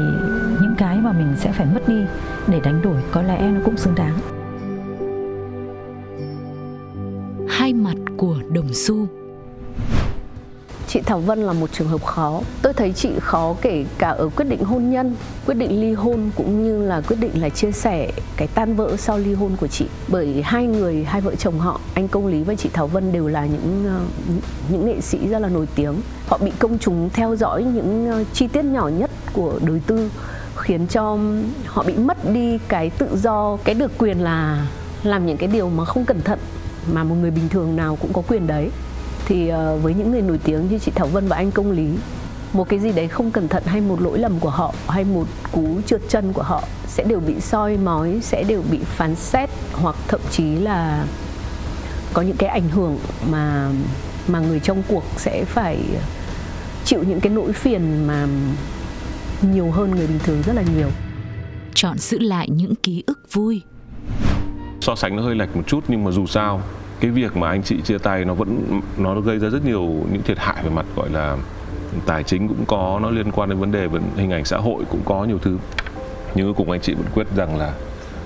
[0.62, 2.02] những cái mà mình sẽ phải mất đi
[2.48, 4.17] để đánh đổi có lẽ nó cũng xứng đáng.
[7.50, 9.08] Hai mặt của đồng xu
[10.93, 12.41] chị Thảo Vân là một trường hợp khó.
[12.62, 16.30] Tôi thấy chị khó kể cả ở quyết định hôn nhân, quyết định ly hôn
[16.36, 19.67] cũng như là quyết định là chia sẻ cái tan vỡ sau ly hôn của
[19.67, 19.86] chị.
[20.08, 23.27] Bởi hai người, hai vợ chồng họ, anh Công Lý và chị Thảo Vân đều
[23.27, 24.01] là những ờ,
[24.69, 25.95] những nghệ sĩ rất là nổi tiếng.
[26.27, 30.12] Họ bị công chúng theo dõi những ờ, chi tiết nhỏ nhất của đời tư
[30.56, 31.17] khiến cho
[31.65, 34.67] họ bị mất đi cái tự do, cái được quyền là
[35.04, 36.39] làm những cái điều mà không cẩn thận
[36.93, 38.69] mà một người bình thường nào cũng có quyền đấy
[39.26, 41.88] thì uh, với những người nổi tiếng như chị Thảo Vân và anh Công Lý
[42.54, 45.28] một cái gì đấy không cẩn thận hay một lỗi lầm của họ hay một
[45.52, 49.50] cú trượt chân của họ sẽ đều bị soi mói sẽ đều bị phán xét
[49.74, 51.06] hoặc thậm chí là
[52.14, 52.98] có những cái ảnh hưởng
[53.32, 53.70] mà
[54.28, 55.78] mà người trong cuộc sẽ phải
[56.86, 58.28] chịu những cái nỗi phiền mà
[59.42, 60.90] nhiều hơn người bình thường rất là nhiều.
[61.74, 63.62] Chọn giữ lại những ký ức vui.
[64.82, 66.62] So sánh nó hơi lệch một chút nhưng mà dù sao
[67.02, 70.22] cái việc mà anh chị chia tay nó vẫn, nó gây ra rất nhiều những
[70.22, 71.38] thiệt hại về mặt, gọi là,
[72.06, 74.84] tài chính cũng có, nó liên quan đến vấn đề về hình ảnh xã hội
[74.90, 75.58] cũng có nhiều thứ.
[76.36, 77.74] Nhưng cuối cùng anh chị vẫn quyết rằng là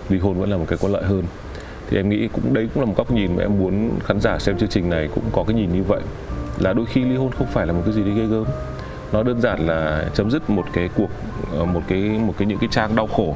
[0.10, 1.24] ly hôn vẫn là một cái có lợi hơn.
[1.90, 4.40] Thì em nghĩ cũng, đấy cũng là một góc nhìn mà em muốn khán giả
[4.40, 6.02] xem chương trình này cũng có cái nhìn như vậy.
[6.58, 8.46] Là đôi khi ly hôn không phải là một cái gì đấy ghê gớm.
[9.14, 11.10] Nó đơn giản là chấm dứt một cái cuộc
[11.54, 13.36] ờ, một cái một cái, những cái trang đau khổ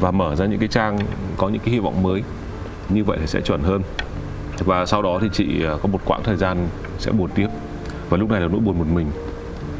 [0.00, 0.98] và mở ra những cái trang
[1.36, 2.22] có những cái hy vọng mới.
[2.88, 3.82] Như vậy thì sẽ chuẩn hơn
[4.64, 6.68] và sau đó thì chị ờ, có một quãng thời gian
[6.98, 7.48] sẽ buồn tiếp.
[8.08, 9.06] Và lúc này là nỗi buồn một mình.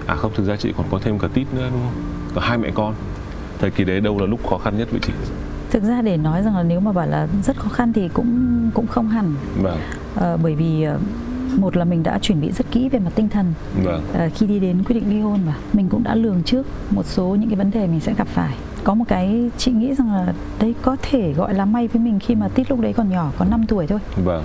[0.07, 2.03] À không thực ra chị còn có thêm cả tít nữa đúng không?
[2.35, 2.95] Có hai mẹ con.
[3.59, 5.12] Thời kỳ đấy đâu là lúc khó khăn nhất với chị?
[5.71, 8.71] Thực ra để nói rằng là nếu mà bảo là rất khó khăn thì cũng
[8.75, 9.35] cũng không hẳn.
[9.62, 9.79] Vâng.
[10.21, 10.99] à, bởi vì ờ,
[11.56, 13.52] một là mình đã chuẩn bị rất kỹ về mặt tinh thần.
[13.84, 14.02] Vâng.
[14.14, 17.06] à, khi đi đến quyết định ly hôn mà mình cũng đã lường trước một
[17.06, 18.54] số những cái vấn đề mình sẽ gặp phải.
[18.84, 22.18] Có một cái chị nghĩ rằng là đây có thể gọi là may với mình
[22.18, 23.98] khi mà tít lúc đấy còn nhỏ có 5 tuổi thôi.
[24.24, 24.44] Vâng.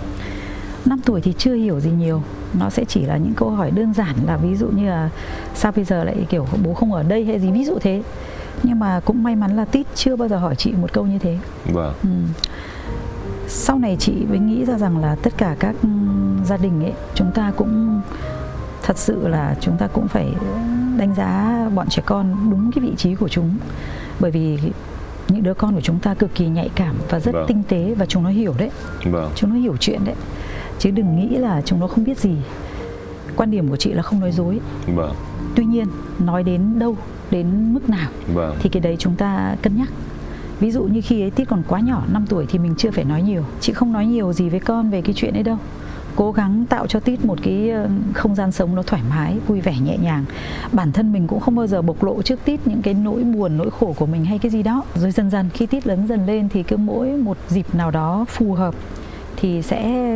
[0.86, 2.22] 5 tuổi thì chưa hiểu gì nhiều.
[2.60, 5.10] Nó sẽ chỉ là những câu hỏi đơn giản là ví dụ như là
[5.56, 8.04] sao bây giờ lại kiểu bố không ở đây hay gì ví dụ thế.
[8.64, 11.20] Nhưng mà cũng may mắn là tít chưa bao giờ hỏi chị một câu như
[11.20, 11.38] thế.
[11.66, 11.94] Vâng.
[12.04, 12.10] Ừ.
[13.48, 15.76] sau này chị mới nghĩ ra rằng là tất cả các
[16.46, 18.02] gia đình ấy chúng ta cũng
[18.84, 20.34] thật sự là chúng ta cũng phải
[20.98, 23.58] đánh giá bọn trẻ con đúng cái vị trí của chúng
[24.20, 24.60] bởi vì
[25.28, 27.46] những đứa con của chúng ta cực kỳ nhạy cảm và rất vâng.
[27.48, 28.72] tinh tế và chúng nó hiểu đấy
[29.04, 29.32] vâng.
[29.36, 30.16] chúng nó hiểu chuyện đấy
[30.80, 32.36] chứ đừng nghĩ là chúng nó không biết gì
[33.36, 34.60] quan điểm của chị là không nói dối
[34.96, 35.16] vâng.
[35.56, 35.88] tuy nhiên
[36.20, 36.98] nói đến đâu
[37.32, 38.56] đến mức nào vâng.
[38.60, 39.90] thì cái đấy chúng ta cân nhắc
[40.60, 43.04] ví dụ như khi ấy tít còn quá nhỏ 5 tuổi thì mình chưa phải
[43.04, 45.58] nói nhiều chị không nói nhiều gì với con về cái chuyện ấy đâu
[46.16, 49.62] cố gắng tạo cho tít một cái ờ, không gian sống nó thoải mái vui
[49.62, 50.26] vẻ nhẹ nhàng.
[50.72, 53.58] Bản thân mình cũng không bao giờ bộc lộ trước tít những cái nỗi buồn
[53.58, 54.84] nỗi khổ của mình hay cái gì đó.
[54.96, 58.26] Rồi dần dần khi tít lớn dần lên thì cứ mỗi một dịp nào đó
[58.30, 58.76] phù hợp
[59.38, 60.12] thì sẽ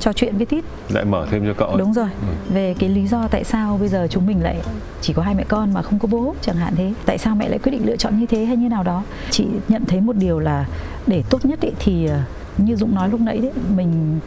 [0.00, 0.64] trò chuyện với tít.
[0.88, 2.08] Lại mở thêm cho cậu đúng rồi.
[2.20, 2.54] Ừ.
[2.54, 4.62] về cái lý do tại sao bây giờ chúng mình lại
[5.00, 6.92] chỉ có hai mẹ con mà không có bố chẳng hạn thế.
[7.06, 9.02] Tại sao mẹ lại quyết định lựa chọn như thế hay như nào đó?
[9.30, 10.66] Chị nhận thấy một điều là
[11.06, 12.20] để tốt nhất ý, thì ờ,
[12.58, 14.18] như dũng nói lúc nãy đấy mình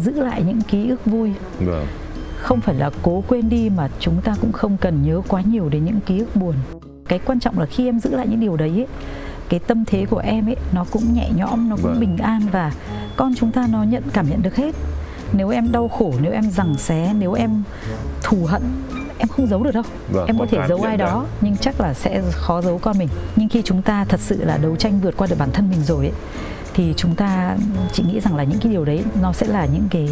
[0.00, 1.32] giữ lại những ký ức vui.
[1.60, 1.86] Vâng.
[2.38, 5.68] không phải là cố quên đi mà chúng ta cũng không cần nhớ quá nhiều
[5.68, 6.54] đến những ký ức buồn.
[7.08, 8.86] Cái quan trọng là khi em giữ lại những điều đấy ấy,
[9.48, 12.00] cái tâm thế của em ấy nó cũng nhẹ nhõm nó cũng vâng.
[12.00, 12.72] bình an và
[13.16, 14.74] con chúng ta nó nhận cảm nhận được hết.
[15.32, 17.62] Nếu em đau khổ nếu em rằng xé nếu em
[18.22, 18.62] thù hận
[19.18, 19.82] em không giấu được đâu.
[20.10, 23.08] Vâng, em có thể giấu ai đó nhưng chắc là sẽ khó giấu con mình.
[23.36, 25.82] Nhưng khi chúng ta thật sự là đấu tranh vượt qua được bản thân mình
[25.82, 26.14] rồi ấy,
[26.74, 27.56] thì chúng ta
[27.92, 30.08] chị nghĩ rằng là những cái điều đấy nó sẽ là những cái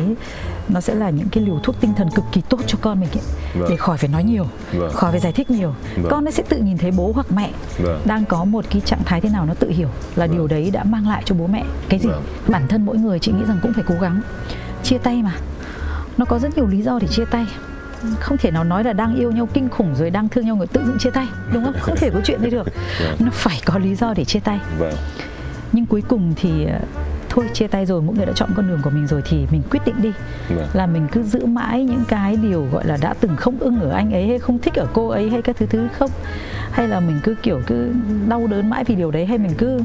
[0.69, 3.09] nó sẽ là những cái liều thuốc tinh thần cực kỳ tốt cho con mình
[3.13, 3.23] ấy,
[3.55, 3.71] vâng.
[3.71, 4.93] để khỏi phải nói nhiều vâng.
[4.93, 6.11] khỏi phải giải thích nhiều vâng.
[6.11, 8.01] con nó sẽ tự nhìn thấy bố hoặc mẹ vâng.
[8.05, 10.37] đang có một cái trạng thái thế nào nó tự hiểu là vâng.
[10.37, 12.23] điều đấy đã mang lại cho bố mẹ cái gì vâng.
[12.49, 14.21] bản thân mỗi người chị nghĩ rằng cũng phải cố gắng
[14.83, 15.35] chia tay mà
[16.19, 17.47] nó có rất nhiều lý do để chia tay
[18.21, 20.67] không thể nào nói là đang yêu nhau kinh khủng rồi đang thương nhau người
[20.67, 22.67] tự dưng chia tay đúng không không thể có chuyện đấy được
[23.19, 24.95] nó phải có lý do để chia tay vâng
[25.73, 26.79] nhưng cuối cùng thì ờ,
[27.29, 29.63] thôi chia tay rồi mỗi người đã chọn con đường của mình rồi thì mình
[29.71, 30.13] quyết định đi
[30.57, 30.77] yeah.
[30.77, 33.91] là mình cứ giữ mãi những cái điều gọi là đã từng không ưng ở
[33.91, 36.11] anh ấy hay không thích ở cô ấy hay các thứ thứ không
[36.71, 37.93] hay là mình cứ kiểu cứ
[38.29, 39.81] đau đớn mãi vì điều đấy hay mình cứ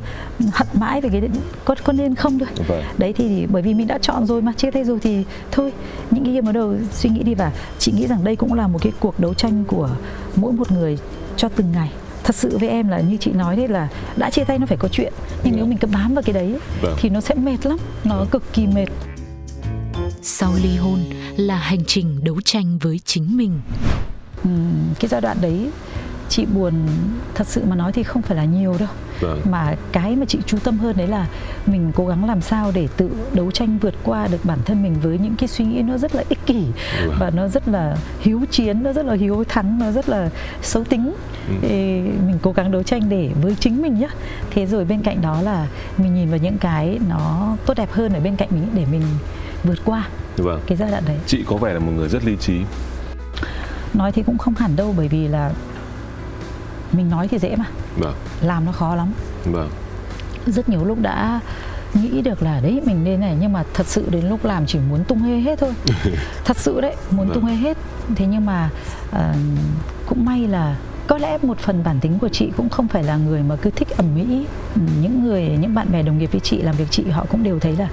[0.54, 1.30] hận mãi về cái đấy.
[1.66, 2.84] có có nên không thôi vâng.
[2.98, 5.74] đấy thì bởi vì mình đã chọn rồi mà chia tay rồi thì thôi
[6.12, 8.80] những cái bắt đầu suy nghĩ đi và chị nghĩ rằng đây cũng là một
[8.82, 9.90] cái cuộc đấu tranh của
[10.36, 10.98] mỗi một người
[11.38, 11.92] cho từng ngày
[12.28, 14.78] thật sự với em là như chị nói đấy là đã chia tay nó phải
[14.78, 15.14] có chuyện.
[15.44, 16.96] Nhưng nếu mình cứ bám vào cái đấy vâng.
[17.00, 17.78] thì nó sẽ mệt lắm.
[18.04, 18.86] Nó cực kỳ mệt.
[20.22, 21.00] Sau ly hôn
[21.38, 23.60] là hành trình đấu tranh với chính mình.
[24.48, 25.70] Uhm, cái giai đoạn đấy
[26.30, 26.74] chị buồn
[27.36, 29.42] thật sự mà nói thì không phải là nhiều đâu vâng.
[29.46, 31.28] mà cái mà chị chú tâm hơn đấy là
[31.66, 34.96] mình cố gắng làm sao để tự đấu tranh vượt qua được bản thân mình
[35.02, 36.66] với những cái suy nghĩ nó rất là ích kỷ
[37.08, 37.18] vâng.
[37.20, 40.30] và nó rất là hiếu chiến nó rất là hiếu thắng nó rất là
[40.62, 41.14] xấu tính
[41.50, 41.54] ừ.
[41.62, 44.10] thì mình cố gắng đấu tranh để với chính mình nhá
[44.52, 48.14] thế rồi bên cạnh đó là mình nhìn vào những cái nó tốt đẹp hơn
[48.14, 49.02] ở bên cạnh mình để mình
[49.64, 50.62] vượt qua vâng.
[50.68, 52.62] cái giai đoạn đấy chị có vẻ là một người rất lý trí
[53.94, 55.52] nói thì cũng không hẳn đâu bởi vì là
[56.92, 57.66] mình nói thì dễ mà
[57.98, 58.16] vâng.
[58.42, 59.12] làm nó khó lắm
[59.46, 59.70] vâng.
[60.48, 61.40] rất nhiều lúc đã
[61.94, 64.80] nghĩ được là đấy mình nên này nhưng mà thật sự đến lúc làm chỉ
[64.90, 65.74] muốn tung hê hết thôi
[66.46, 67.36] thật sự đấy muốn vâng.
[67.36, 67.78] tung hê hết
[68.16, 68.70] thế nhưng mà
[69.10, 69.20] uh,
[70.06, 70.76] cũng may là
[71.08, 73.70] có lẽ một phần bản tính của chị cũng không phải là người mà cứ
[73.70, 74.46] thích ẩm mỹ
[75.02, 77.60] những người những bạn bè đồng nghiệp với chị làm việc chị họ cũng đều
[77.60, 77.90] thấy là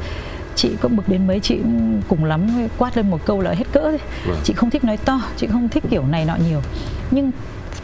[0.55, 1.59] chị có bực đến mấy chị
[2.09, 4.39] cùng lắm quát lên một câu là hết cỡ thôi vâng.
[4.45, 6.61] chị không thích nói to chị không thích kiểu này nọ nhiều
[7.11, 7.33] nhưng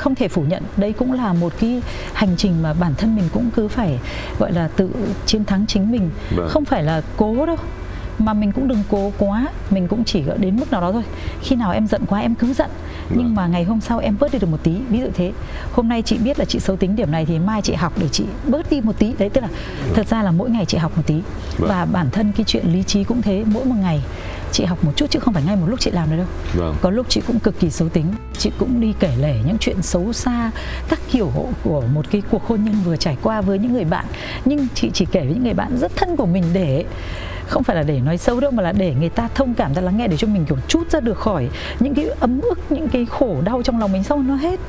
[0.00, 0.62] không thể phủ nhận.
[0.76, 1.82] Đây cũng là một cái
[2.12, 3.98] hành trình mà bản thân mình cũng cứ phải
[4.38, 4.90] gọi là tự
[5.26, 6.10] chiến thắng chính mình.
[6.36, 6.48] Vâng.
[6.48, 7.56] không phải là cố đâu
[8.18, 9.46] mà mình cũng đừng cố quá.
[9.70, 11.02] Mình cũng chỉ đến mức nào đó thôi.
[11.42, 12.70] Khi nào em giận quá em cứ giận.
[13.08, 13.18] Vâng.
[13.18, 14.74] nhưng mà ngày hôm sau em bớt đi được một tí.
[14.88, 15.32] Ví dụ thế
[15.72, 18.08] hôm nay chị biết là chị xấu tính điểm này thì mai chị học để
[18.08, 19.14] chị bớt đi một tí.
[19.18, 19.94] Đấy tức là vâng.
[19.94, 21.22] thật ra là mỗi ngày chị học một tí.
[21.58, 21.70] Vâng.
[21.70, 23.44] và bản thân cái chuyện lý trí cũng thế.
[23.46, 24.02] Mỗi một ngày
[24.52, 26.26] chị học một chút chứ không phải ngay một lúc chị làm được đâu.
[26.54, 26.76] Vâng.
[26.80, 28.06] có lúc chị cũng cực kỳ xấu tính
[28.38, 30.50] chị cũng đi kể lể những chuyện xấu xa
[30.88, 31.32] các kiểu
[31.64, 34.06] của một cái cuộc hôn nhân vừa trải qua với những người bạn.
[34.44, 36.84] Nhưng chị chỉ kể với những người bạn rất thân của mình để
[37.46, 39.82] không phải là để nói xấu đâu mà là để người ta thông cảm ra
[39.82, 41.48] lắng nghe để cho mình kiểu chút ra được khỏi
[41.80, 44.60] những cái ấm ức những cái khổ đau trong lòng mình xong nó hết.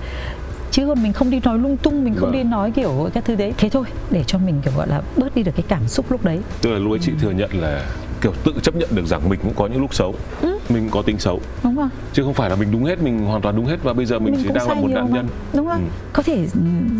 [0.71, 2.31] Chứ còn mình không đi nói lung tung mình không vâng.
[2.31, 3.53] đi nói kiểu các thứ đấy.
[3.57, 6.25] Thế thôi để cho mình kiểu gọi là bớt đi được cái cảm xúc lúc
[6.25, 6.39] đấy.
[6.61, 7.85] Tức là lúc ấy chị thừa nhận là
[8.21, 10.59] kiểu tự chấp nhận được rằng mình cũng có những lúc xấu ừ.
[10.69, 11.39] mình có tính xấu.
[11.63, 11.89] Đúng rồi.
[12.13, 14.19] Chứ không phải là mình đúng hết mình hoàn toàn đúng hết và bây giờ
[14.19, 15.27] mình, mình chỉ đang là một nạn nhân.
[15.53, 15.89] Đúng không ừ.
[16.13, 16.47] có thể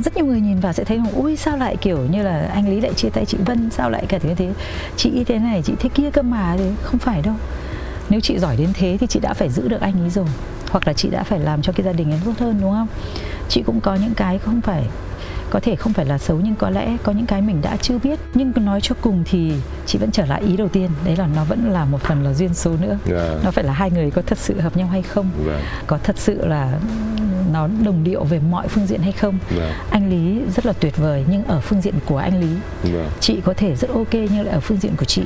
[0.03, 2.69] rất nhiều người nhìn vào sẽ thấy rằng ui sao lại kiểu như là anh
[2.69, 4.53] lý lại chia tay chị vân sao lại cả thế thế?
[4.97, 7.36] Chị thế này chị thế kia cơ mà thì không phải đâu.
[8.10, 10.25] Nếu chị giỏi đến thế thì chị đã phải giữ được anh ấy rồi
[10.69, 12.88] hoặc là chị đã phải làm cho cái gia đình ấy tốt hơn đúng không?
[13.49, 14.84] Chị cũng có những cái không phải
[15.51, 17.97] có thể không phải là xấu nhưng có lẽ có những cái mình đã chưa
[17.97, 19.53] biết nhưng nói cho cùng thì
[19.85, 22.33] chị vẫn trở lại ý đầu tiên đấy là nó vẫn là một phần là
[22.33, 23.21] duyên số nữa yeah.
[23.21, 23.39] Dạ.
[23.43, 25.61] nó phải là hai người có thật sự hợp nhau hay không yeah.
[25.61, 25.83] Dạ.
[25.87, 26.79] có thật sự là
[27.51, 29.61] nó đồng điệu về mọi phương diện hay không yeah.
[29.61, 29.83] Dạ.
[29.91, 32.55] anh lý rất là tuyệt vời nhưng ở phương diện của anh lý
[32.93, 33.11] yeah.
[33.19, 35.23] chị có thể rất ok nhưng lại ở phương diện của chị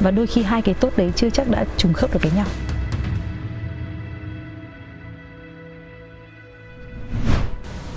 [0.00, 2.46] và đôi khi hai cái tốt đấy chưa chắc đã trùng khớp được với nhau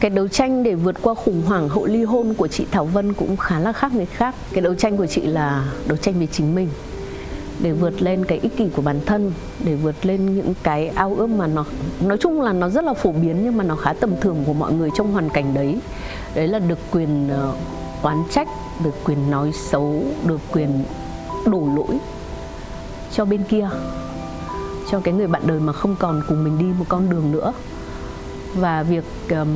[0.02, 3.14] cái đấu tranh để vượt qua khủng hoảng hậu ly hôn của chị Thảo Vân
[3.14, 4.36] cũng khá là khác người khác.
[4.54, 6.70] Cái đấu tranh của chị là đấu tranh về chính mình
[7.60, 9.32] để vượt lên cái ích kỷ của bản thân
[9.64, 11.66] để vượt lên những cái ao ước mà nó
[12.02, 14.54] nói chung là nó rất là phổ biến nhưng mà nó khá tầm thường của
[14.54, 15.80] mọi người trong hoàn cảnh đấy.
[16.36, 17.54] Đấy là được quyền ờ,
[18.02, 18.48] oán trách
[18.84, 20.84] được quyền nói xấu được quyền
[21.46, 21.98] đổ lỗi
[23.12, 23.70] cho bên kia
[24.92, 27.54] cho cái người bạn đời mà không còn cùng mình đi một con đường nữa.
[28.56, 29.48] Và việc um,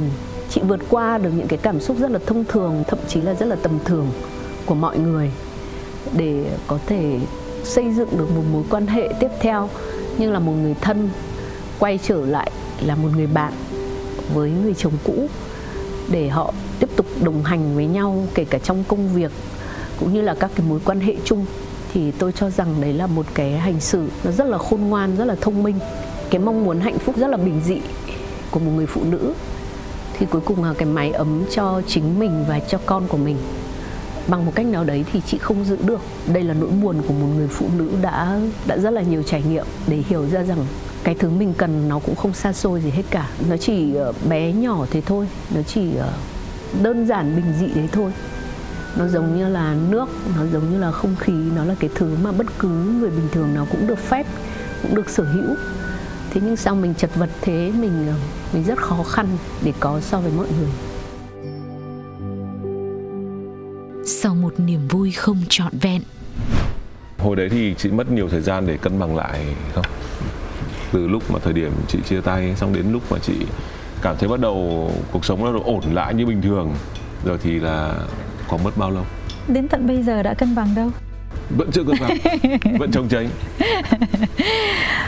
[0.56, 3.34] chị vượt qua được những cái cảm xúc rất là thông thường, thậm chí là
[3.34, 4.08] rất là tầm thường
[4.66, 5.32] của mọi người
[6.18, 7.20] để có thể
[7.64, 9.70] xây dựng được một mối quan hệ tiếp theo.
[10.18, 11.10] Như là một người thân
[11.80, 12.52] quay trở lại
[12.86, 13.54] là một người bạn
[14.34, 15.28] với người chồng cũ
[16.12, 19.32] để họ tiếp tục đồng hành với nhau kể cả trong công việc
[20.00, 21.46] cũng như là các cái mối quan hệ chung,
[21.94, 25.16] thì tôi cho rằng đấy là một cái hành xử nó rất là khôn ngoan,
[25.18, 25.80] rất là thông minh.
[26.30, 27.78] Cái mong muốn hạnh phúc rất là bình dị
[28.52, 29.34] của một người phụ nữ
[30.18, 33.38] thì cuối cùng là cái máy ấm cho chính mình và cho con của mình.
[34.28, 36.02] Bằng một cách nào đấy thì chị không giữ được.
[36.34, 39.44] Đây là nỗi buồn của một người phụ nữ đã đã rất là nhiều trải
[39.50, 40.66] nghiệm để hiểu ra rằng
[41.04, 43.30] cái thứ mình cần nó cũng không xa xôi gì hết cả.
[43.50, 45.28] Nó chỉ ờ, bé nhỏ thế thôi.
[45.56, 46.12] Nó chỉ ờ,
[46.84, 48.12] đơn giản bình dị đấy thôi.
[48.98, 51.34] Nó giống như là nước, nó giống như là không khí.
[51.56, 54.26] Nó là cái thứ mà bất cứ người bình thường nào cũng được phép,
[54.82, 55.56] cũng được sở hữu
[56.36, 57.72] thế nhưng sao mình chật vật thế?
[57.80, 58.14] Mình ờ,
[58.54, 59.28] mình rất khó khăn
[59.64, 60.70] để có so với mọi người.
[64.06, 66.02] Sau một niềm vui không trọn vẹn.
[67.18, 69.46] Hồi đấy thì chị mất nhiều thời gian để cân bằng lại
[69.76, 69.86] không?
[70.92, 73.34] Từ lúc mà thời điểm chị chia tay xong đến lúc mà chị
[74.02, 76.74] cảm thấy bắt đầu cuộc sống nó ổn lại như bình thường
[77.26, 77.94] rồi thì là
[78.50, 79.04] có mất bao lâu?
[79.48, 80.92] Đến tận bây giờ đã cân bằng đâu
[81.50, 82.18] vẫn chưa cân bằng
[82.80, 83.30] vẫn trông tránh.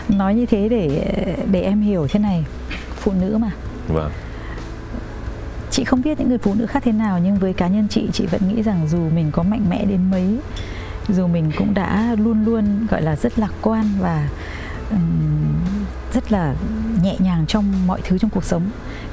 [0.10, 1.13] Nói như thế để
[1.52, 2.45] để em hiểu thế này
[2.95, 3.52] phụ nữ mà.
[3.88, 4.12] Vâng.
[5.71, 8.08] Chị không biết những người phụ nữ khác thế nào nhưng với cá nhân chị
[8.13, 10.38] chị vẫn nghĩ rằng dù mình có mạnh mẽ đến mấy
[11.10, 14.30] dù mình cũng đã luôn luôn gọi là rất lạc quan và
[14.91, 15.54] um,
[16.13, 16.56] rất là
[17.04, 18.63] nhẹ nhàng trong mọi thứ trong cuộc sống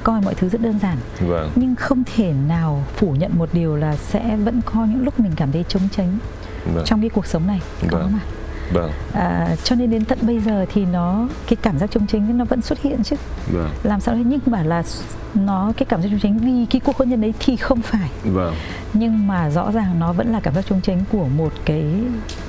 [0.03, 0.97] coi mọi thứ rất đơn giản.
[1.19, 1.51] Vâng.
[1.55, 5.31] nhưng không thể nào phủ nhận một điều là sẽ vẫn có những lúc mình
[5.35, 6.17] cảm thấy trống tránh
[6.73, 6.85] vâng.
[6.85, 8.11] trong cái cuộc sống này có vâng.
[8.13, 8.19] mà
[8.73, 8.91] vâng.
[9.13, 12.45] à, cho nên đến tận bây giờ thì nó cái cảm giác chống chính nó
[12.45, 13.15] vẫn xuất hiện chứ
[13.51, 13.69] vâng.
[13.83, 14.83] làm sao đấy nhưng mà là
[15.33, 18.09] nó cái cảm giác chống chính vì cái cuộc hôn nhân đấy thì không phải
[18.23, 18.55] vâng.
[18.93, 21.85] nhưng mà rõ ràng nó vẫn là cảm giác chống chính của một cái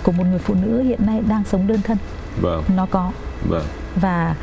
[0.02, 1.98] của một người phụ nữ hiện nay đang sống đơn thân
[2.40, 2.64] vâng.
[2.76, 3.12] nó có
[3.48, 3.64] vâng.
[3.96, 4.34] và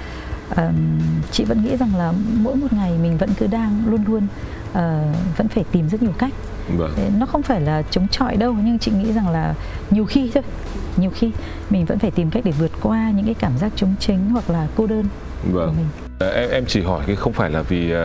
[0.56, 1.00] um,
[1.32, 4.28] chị vẫn nghĩ rằng là mỗi một ngày mình vẫn cứ đang luôn luôn
[4.72, 6.34] uh, vẫn phải tìm rất nhiều cách
[6.78, 6.92] vâng.
[7.20, 9.56] nó không phải là chống chọi đâu nhưng chị nghĩ rằng là
[9.90, 10.44] nhiều khi thôi
[10.98, 11.32] nhiều khi
[11.70, 14.50] mình vẫn phải tìm cách để vượt qua những cái cảm giác chống chính hoặc
[14.50, 15.06] là cô đơn
[15.52, 15.68] vâng.
[15.68, 15.86] của mình
[16.20, 18.00] ờ, em em chỉ hỏi cái không phải là vì uh,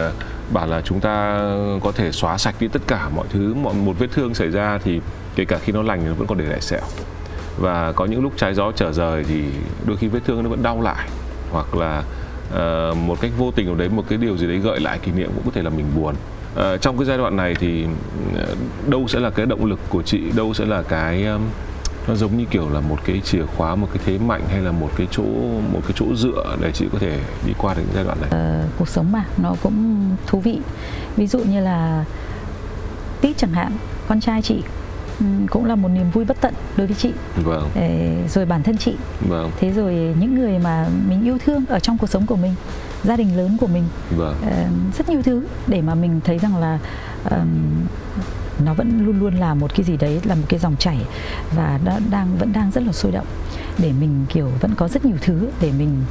[0.53, 1.41] bảo là chúng ta
[1.83, 4.79] có thể xóa sạch đi tất cả mọi thứ mọi một vết thương xảy ra
[4.85, 5.01] thì
[5.37, 6.83] kể cả khi nó lành nó vẫn còn để lại sẹo
[7.59, 9.45] và có những lúc trái gió trở rời thì
[9.87, 11.09] đôi khi vết thương nó vẫn đau lại
[11.51, 12.03] hoặc là
[12.49, 15.13] uh, một cách vô tình nào đấy một cái điều gì đấy gợi lại kỷ
[15.13, 16.15] niệm cũng có thể là mình buồn
[16.55, 20.03] uh, trong cái giai đoạn này thì uh, đâu sẽ là cái động lực của
[20.03, 21.27] chị đâu sẽ là cái
[22.09, 24.73] nó giống như kiểu là một cái chìa khóa một cái thế mạnh hay là
[24.73, 25.23] một cái chỗ
[25.73, 28.31] một cái chỗ dựa để chị có thể đi qua được giai đoạn này?
[28.31, 30.59] Ờ, cuộc sống mà nó cũng thú vị.
[31.17, 32.05] Ví dụ như là
[33.21, 33.73] tít chẳng hạn
[34.09, 34.63] con trai chị
[35.51, 37.13] cũng là một niềm vui bất tận đối với chị.
[37.45, 37.71] Vâng.
[38.29, 38.95] rồi bản thân chị.
[39.29, 39.51] Vâng.
[39.61, 42.55] thế rồi những người mà mình yêu thương ở trong cuộc sống của mình
[43.05, 43.85] gia đình lớn của mình
[44.17, 44.35] vâng.
[44.99, 46.79] rất nhiều thứ để mà mình thấy rằng là
[48.65, 50.99] nó vẫn luôn luôn là một cái gì đấy là một cái dòng chảy
[51.57, 53.27] và đã đang vẫn đang rất là sôi động
[53.79, 56.03] để mình kiểu vẫn có rất nhiều thứ để mình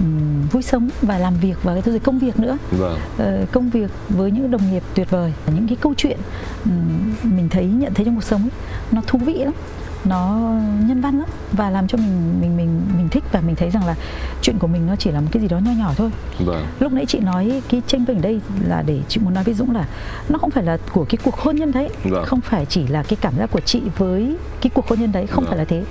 [0.00, 2.98] um, vui sống và làm việc và cái công việc nữa vâng.
[3.16, 6.18] uh, công việc với những đồng nghiệp tuyệt vời những cái câu chuyện
[6.64, 8.50] um, mình thấy nhận thấy trong cuộc sống ấy,
[8.92, 9.54] nó thú vị lắm
[10.04, 10.54] nó
[10.86, 13.86] nhân văn lắm và làm cho mình mình mình mình thích và mình thấy rằng
[13.86, 13.94] là
[14.42, 16.10] chuyện của mình nó chỉ là một cái gì đó nho nhỏ thôi.
[16.38, 16.66] Vâng.
[16.80, 19.74] Lúc nãy chị nói cái tranh vinh đây là để chị muốn nói với Dũng
[19.74, 19.86] là
[20.28, 22.24] nó không phải là của cái cuộc hôn nhân đấy, vâng.
[22.26, 25.26] không phải chỉ là cái cảm giác của chị với cái cuộc hôn nhân đấy,
[25.26, 25.50] không vâng.
[25.50, 25.84] phải là thế,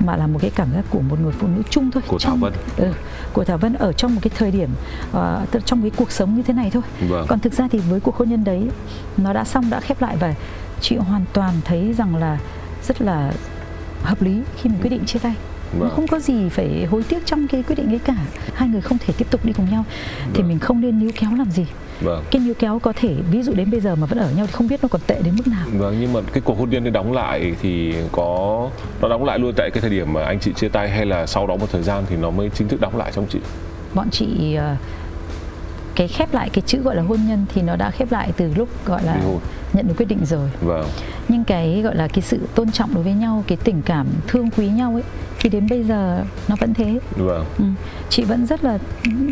[0.00, 2.02] mà là một cái cảm giác của một người phụ nữ chung thôi.
[2.06, 2.52] Của trong, Thảo Vân.
[2.76, 2.92] Ừ,
[3.32, 4.70] của Thảo Vân ở trong một cái thời điểm
[5.10, 6.82] uh, trong cái cuộc sống như thế này thôi.
[7.08, 7.26] Vâng.
[7.28, 8.68] Còn thực ra thì với cuộc hôn nhân đấy
[9.16, 10.34] nó đã xong đã khép lại và
[10.80, 12.38] chị hoàn toàn thấy rằng là
[12.82, 13.32] rất là
[14.02, 15.34] hợp lý khi mình quyết định chia tay
[15.78, 15.90] vâng.
[15.90, 18.16] không có gì phải hối tiếc trong cái quyết định ấy cả
[18.54, 19.84] hai người không thể tiếp tục đi cùng nhau
[20.24, 20.34] vâng.
[20.34, 21.66] thì mình không nên níu kéo làm gì
[22.00, 22.24] Vâng.
[22.30, 24.52] Cái níu kéo có thể ví dụ đến bây giờ mà vẫn ở nhau thì
[24.52, 25.66] không biết nó còn tệ đến mức nào.
[25.72, 29.52] Vâng nhưng mà cái cuộc hôn nhân đóng lại thì có nó đóng lại luôn
[29.56, 31.82] tại cái thời điểm mà anh chị chia tay hay là sau đó một thời
[31.82, 33.38] gian thì nó mới chính thức đóng lại trong chị?
[33.94, 34.76] Bọn chị ờ,
[35.98, 38.54] cái khép lại cái chữ gọi là hôn nhân thì nó đã khép lại từ
[38.54, 39.20] lúc gọi là
[39.72, 40.86] nhận được quyết định rồi vâng.
[41.28, 44.50] nhưng cái gọi là cái sự tôn trọng đối với nhau cái tình cảm thương
[44.50, 45.02] quý nhau ấy
[45.40, 47.44] thì đến bây giờ nó vẫn thế vâng.
[47.58, 47.64] ừ.
[48.08, 48.78] chị vẫn rất là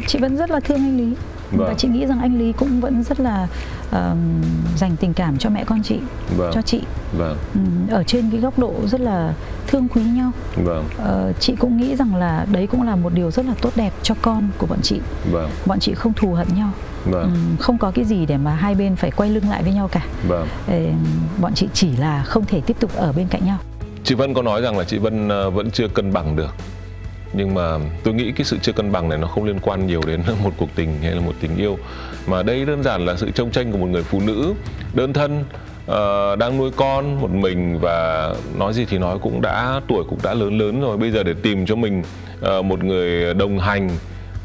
[0.06, 1.14] chị vẫn rất là thương anh lý
[1.50, 1.68] vâng.
[1.68, 3.48] và chị nghĩ rằng anh lý cũng vẫn rất là
[3.88, 3.96] uh,
[4.76, 5.98] dành tình cảm cho mẹ con chị
[6.36, 6.50] vâng.
[6.54, 6.82] cho chị
[7.18, 7.36] vâng.
[7.90, 9.34] ở trên cái góc độ rất là
[9.66, 10.84] thương quý nhau vâng.
[11.02, 13.92] uh, chị cũng nghĩ rằng là đấy cũng là một điều rất là tốt đẹp
[14.02, 15.00] cho con của bọn chị
[15.32, 15.50] vâng.
[15.66, 16.70] bọn chị không thù hận nhau
[17.04, 17.22] vâng.
[17.22, 19.88] um, không có cái gì để mà hai bên phải quay lưng lại với nhau
[19.88, 20.48] cả vâng.
[20.68, 20.74] uh,
[21.40, 23.58] bọn chị chỉ là không thể tiếp tục ở bên cạnh nhau
[24.04, 26.54] chị Vân có nói rằng là chị Vân vẫn chưa cân bằng được
[27.32, 30.00] nhưng mà tôi nghĩ cái sự chưa cân bằng này nó không liên quan nhiều
[30.06, 31.78] đến một cuộc tình hay là một tình yêu.
[32.26, 34.54] Mà đây đơn giản là sự trông tranh của một người phụ nữ
[34.94, 35.44] đơn thân
[35.90, 40.18] uh, đang nuôi con một mình và nói gì thì nói cũng đã tuổi cũng
[40.22, 40.96] đã lớn lớn rồi.
[40.96, 42.02] Bây giờ để tìm cho mình
[42.58, 43.90] uh, một người đồng hành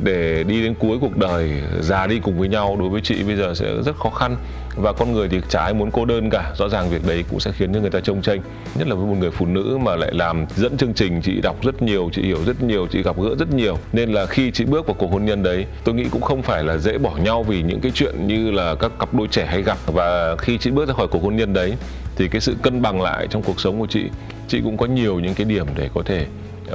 [0.03, 3.35] để đi đến cuối cuộc đời già đi cùng với nhau đối với chị bây
[3.35, 4.35] giờ sẽ rất khó khăn
[4.75, 6.51] và con người thì chả ai muốn cô đơn cả.
[6.57, 8.41] Rõ ràng việc đấy cũng sẽ khiến cho người ta trông tranh
[8.75, 11.63] nhất là với một người phụ nữ mà lại làm dẫn chương trình chị đọc
[11.63, 13.77] rất nhiều chị hiểu rất nhiều chị gặp gỡ rất nhiều.
[13.93, 16.63] Nên là khi chị bước vào cuộc hôn nhân đấy tôi nghĩ cũng không phải
[16.63, 19.61] là dễ bỏ nhau vì những cái chuyện như là các cặp đôi trẻ hay
[19.61, 19.77] gặp.
[19.85, 21.73] Và khi chị bước ra khỏi cuộc hôn nhân đấy
[22.15, 24.03] thì cái sự cân bằng lại trong cuộc sống của chị
[24.47, 26.25] chị cũng có nhiều những cái điểm để có thể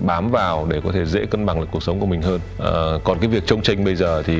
[0.00, 2.40] bám vào để có thể dễ cân bằng được cuộc sống của mình hơn.
[2.58, 2.72] À,
[3.04, 4.34] còn cái việc trông tranh bây giờ thì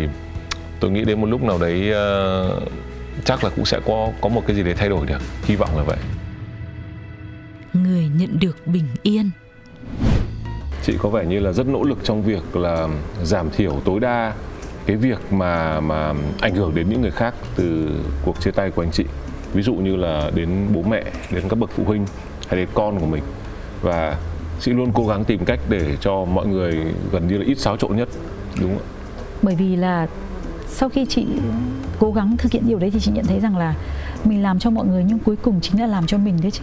[0.80, 2.62] tôi nghĩ đến một lúc nào đấy uh,
[3.26, 5.76] chắc là cũng sẽ có có một cái gì để thay đổi được hy vọng
[5.76, 5.96] là vậy.
[7.72, 9.30] Người nhận được bình yên.
[10.82, 12.88] Chị có vẻ như là rất nỗ lực trong việc là
[13.22, 14.34] giảm thiểu tối đa
[14.86, 17.90] cái việc mà mà ảnh hưởng đến những người khác từ
[18.24, 19.04] cuộc chia tay của anh chị.
[19.52, 22.06] Ví dụ như là đến bố mẹ đến các bậc phụ huynh
[22.48, 23.22] hay đến con của mình.
[23.82, 24.16] Và
[24.60, 27.76] chị luôn cố gắng tìm cách để cho mọi người gần như là ít xáo
[27.76, 28.08] trộn nhất
[28.60, 28.86] đúng không
[29.42, 30.06] bởi vì là
[30.66, 31.26] sau khi chị
[31.98, 33.74] cố gắng thực hiện điều đấy thì chị nhận thấy rằng là
[34.24, 36.62] mình làm cho mọi người nhưng cuối cùng chính là làm cho mình đấy chứ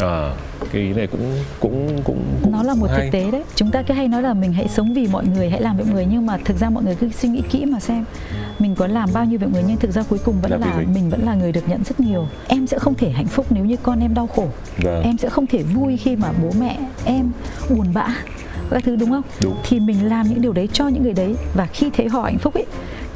[0.00, 0.32] à
[0.72, 3.00] cái ý này cũng cũng cũng, cũng nó là một hay.
[3.00, 5.50] thực tế đấy chúng ta cứ hay nói là mình hãy sống vì mọi người
[5.50, 7.64] hãy làm vì mọi người nhưng mà thực ra mọi người cứ suy nghĩ kỹ
[7.64, 8.04] mà xem
[8.58, 10.76] mình có làm bao nhiêu việc người nhưng thực ra cuối cùng vẫn là, là
[10.76, 10.94] mình.
[10.94, 13.64] mình vẫn là người được nhận rất nhiều em sẽ không thể hạnh phúc nếu
[13.64, 15.02] như con em đau khổ vâng.
[15.02, 17.30] em sẽ không thể vui khi mà bố mẹ em
[17.70, 18.08] buồn bã
[18.70, 19.56] các thứ đúng không đúng.
[19.68, 22.38] thì mình làm những điều đấy cho những người đấy và khi thấy họ hạnh
[22.38, 22.66] phúc ấy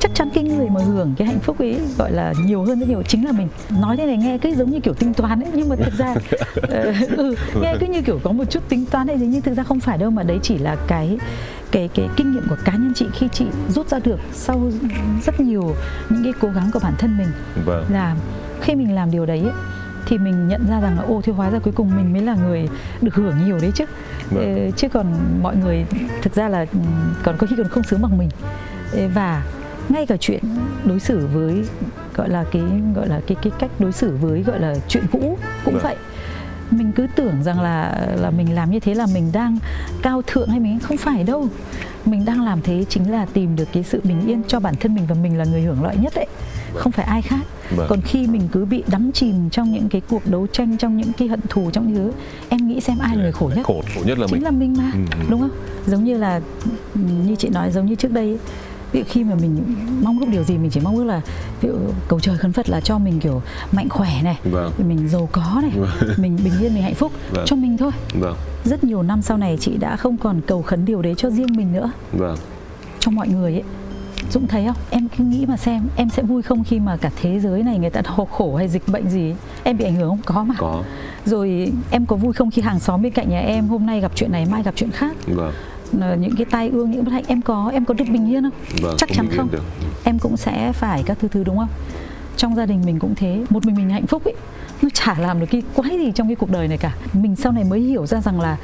[0.02, 2.88] chắc chắn cái người mà hưởng cái hạnh phúc ấy gọi là nhiều hơn rất
[2.88, 3.48] nhiều chính là mình
[3.80, 6.14] nói thế này nghe cứ giống như kiểu tính toán ấy nhưng mà thực ra
[6.58, 9.54] uh, ừ, nghe cứ như kiểu có một chút tính toán hay gì nhưng thực
[9.54, 11.18] ra không phải đâu mà đấy chỉ là cái
[11.70, 14.70] cái cái kinh nghiệm của cá nhân chị khi chị rút ra được sau
[15.26, 15.74] rất nhiều
[16.08, 17.28] những cái cố gắng của bản thân mình
[17.64, 17.84] vâng.
[17.92, 18.16] là
[18.60, 19.52] khi mình làm điều đấy ấy,
[20.06, 22.34] thì mình nhận ra rằng là ô thì hóa ra cuối cùng mình mới là
[22.34, 22.68] người
[23.00, 23.84] được hưởng nhiều đấy chứ
[24.30, 24.72] vâng.
[24.76, 25.06] chứ còn
[25.42, 25.86] mọi người
[26.22, 26.66] thực ra là
[27.22, 28.28] còn có khi còn không sướng bằng mình
[29.14, 29.42] và
[29.88, 30.42] ngay cả chuyện
[30.84, 31.64] đối xử với
[32.14, 32.62] gọi là cái
[32.94, 35.82] gọi là cái cái cách đối xử với gọi là chuyện cũ cũng vâng.
[35.82, 35.96] vậy
[36.70, 39.58] mình cứ tưởng rằng là là mình làm như thế là mình đang
[40.02, 41.48] cao thượng hay mình không phải đâu
[42.04, 44.94] mình đang làm thế chính là tìm được cái sự bình yên cho bản thân
[44.94, 46.26] mình và mình là người hưởng lợi nhất đấy
[46.74, 47.40] không phải ai khác
[47.76, 47.86] vâng.
[47.90, 51.12] còn khi mình cứ bị đắm chìm trong những cái cuộc đấu tranh trong những
[51.18, 52.12] cái hận thù trong những thứ
[52.48, 54.50] em nghĩ xem ai là người khổ nhất khổ, khổ nhất là chính mình là
[54.50, 55.26] mình mà ừ, ừ.
[55.30, 55.50] đúng không
[55.86, 56.40] giống như là
[57.26, 58.38] như chị nói giống như trước đây
[58.92, 61.20] ví dụ khi mà mình mong ước điều gì mình chỉ mong ước là
[61.60, 61.74] ví dụ
[62.08, 64.72] cầu trời khấn phật là cho mình kiểu mạnh khỏe này vâng.
[64.78, 65.90] mình giàu có này vâng.
[66.16, 67.44] mình bình yên mình hạnh phúc vâng.
[67.46, 68.36] cho mình thôi vâng.
[68.64, 71.56] rất nhiều năm sau này chị đã không còn cầu khấn điều đấy cho riêng
[71.56, 72.36] mình nữa vâng.
[73.00, 73.62] cho mọi người ấy
[74.30, 74.76] Dũng thấy không?
[74.90, 77.78] Em cứ nghĩ mà xem Em sẽ vui không khi mà cả thế giới này
[77.78, 80.20] người ta khổ khổ hay dịch bệnh gì Em bị ảnh hưởng không?
[80.24, 80.82] Có mà Có
[81.24, 84.12] Rồi em có vui không khi hàng xóm bên cạnh nhà em Hôm nay gặp
[84.14, 85.52] chuyện này mai gặp chuyện khác Vâng
[85.92, 88.52] những cái tai ương những bất hạnh em có em có được bình yên không?
[88.82, 89.48] Vâng, chắc chắn không.
[89.50, 89.62] được.
[90.04, 91.68] em cũng sẽ phải các thứ thứ đúng không?
[92.36, 93.44] Trong gia đình mình cũng thế.
[93.50, 94.34] Một mình mình hạnh phúc ấy
[94.82, 96.94] nó chả làm được cái quái gì trong cái cuộc đời này cả.
[97.12, 98.56] Mình sau này mới hiểu ra rằng là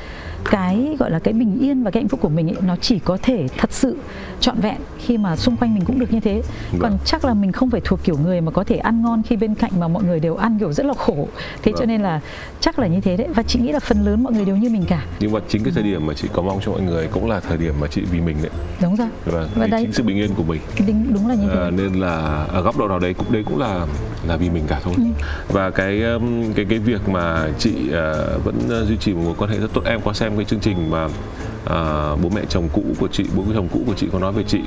[0.51, 2.99] cái gọi là cái bình yên và cái hạnh phúc của mình ấy, nó chỉ
[2.99, 3.97] có thể thật sự
[4.41, 6.43] trọn vẹn khi mà xung quanh mình cũng được như thế.
[6.71, 6.81] Vâng.
[6.81, 9.37] còn chắc là mình không phải thuộc kiểu người mà có thể ăn ngon khi
[9.37, 11.29] bên cạnh mà mọi người đều ăn kiểu rất là khổ.
[11.63, 11.81] Thế vâng.
[11.81, 12.21] cho nên là
[12.61, 13.29] chắc là như thế đấy.
[13.35, 15.05] Và chị nghĩ là phần lớn mọi người đều như mình cả.
[15.21, 17.41] Nhưng mà chính cái thời điểm mà chị có mong cho mọi người cũng là
[17.41, 18.51] thời điểm mà chị vì mình đấy.
[18.83, 19.09] Đúng rồi.
[19.25, 20.61] Vâng, và đấy chính sự bình yên của mình.
[20.87, 21.61] Đúng, đúng là như thế.
[21.61, 23.87] À, nên là ở góc độ nào đấy cũng đấy cũng là
[24.29, 24.95] là vì mình cả thôi.
[24.97, 25.03] Ừ.
[25.49, 29.35] và cái Um, cái cái việc mà chị uh, vẫn uh, duy trì một mối
[29.39, 29.83] quan hệ rất tốt.
[29.85, 33.45] Em có xem cái chương trình mà uh, bố mẹ chồng cũ của chị bố
[33.55, 34.61] chồng cũ của chị có nói về chị.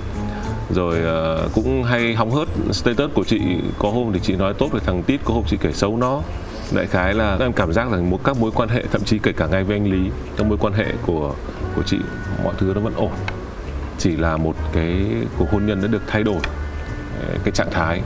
[0.69, 0.99] Rồi
[1.45, 3.41] uh, cũng hay hóng hớt status của chị.
[3.79, 6.21] Có hôm thì chị nói tốt về thằng tít có hôm chị kể xấu nó.
[6.75, 9.47] Đại khái là em cảm giác rằng các mối quan hệ thậm chí kể cả
[9.47, 11.33] ngay với anh lý các mối quan hệ của
[11.75, 11.97] của chị
[12.43, 13.11] mọi thứ nó vẫn ổn.
[13.97, 15.05] Chỉ là một cái
[15.37, 16.39] cuộc hôn nhân đã được thay đổi
[17.43, 18.01] cái trạng thái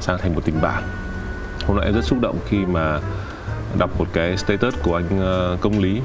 [0.00, 0.82] sang thành một tình bạn
[1.68, 3.00] hôm nay em rất xúc động khi mà
[3.78, 6.00] đọc một cái status của anh ờ, công lý.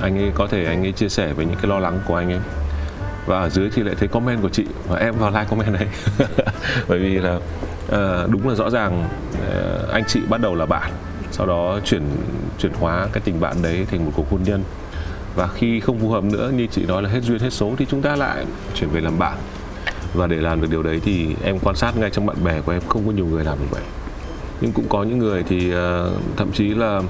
[0.00, 2.32] Anh ấy, có thể anh ấy chia sẻ về những cái lo lắng của anh
[2.32, 2.40] ấy.
[3.26, 5.88] Và ở dưới thì lại thấy comment của chị, và em vào like comment này
[6.88, 7.38] bởi vì là
[7.88, 9.08] ờ, đúng là rõ ràng
[9.50, 10.92] ờ, anh chị bắt đầu là bạn,
[11.30, 12.02] sau đó chuyển
[12.58, 14.64] chuyển hóa cái tình bạn đấy thành một cuộc hôn nhân.
[15.36, 17.86] Và khi không phù hợp nữa, như chị nói là hết duyên, hết số, thì
[17.90, 18.44] chúng ta lại
[18.74, 19.36] chuyển về làm bạn.
[20.14, 22.72] Và để làm được điều đấy thì em quan sát ngay trong bạn bè của
[22.72, 23.82] em, không có nhiều người làm được vậy
[24.60, 25.76] nhưng cũng có những người thì uh,
[26.36, 27.02] thậm chí là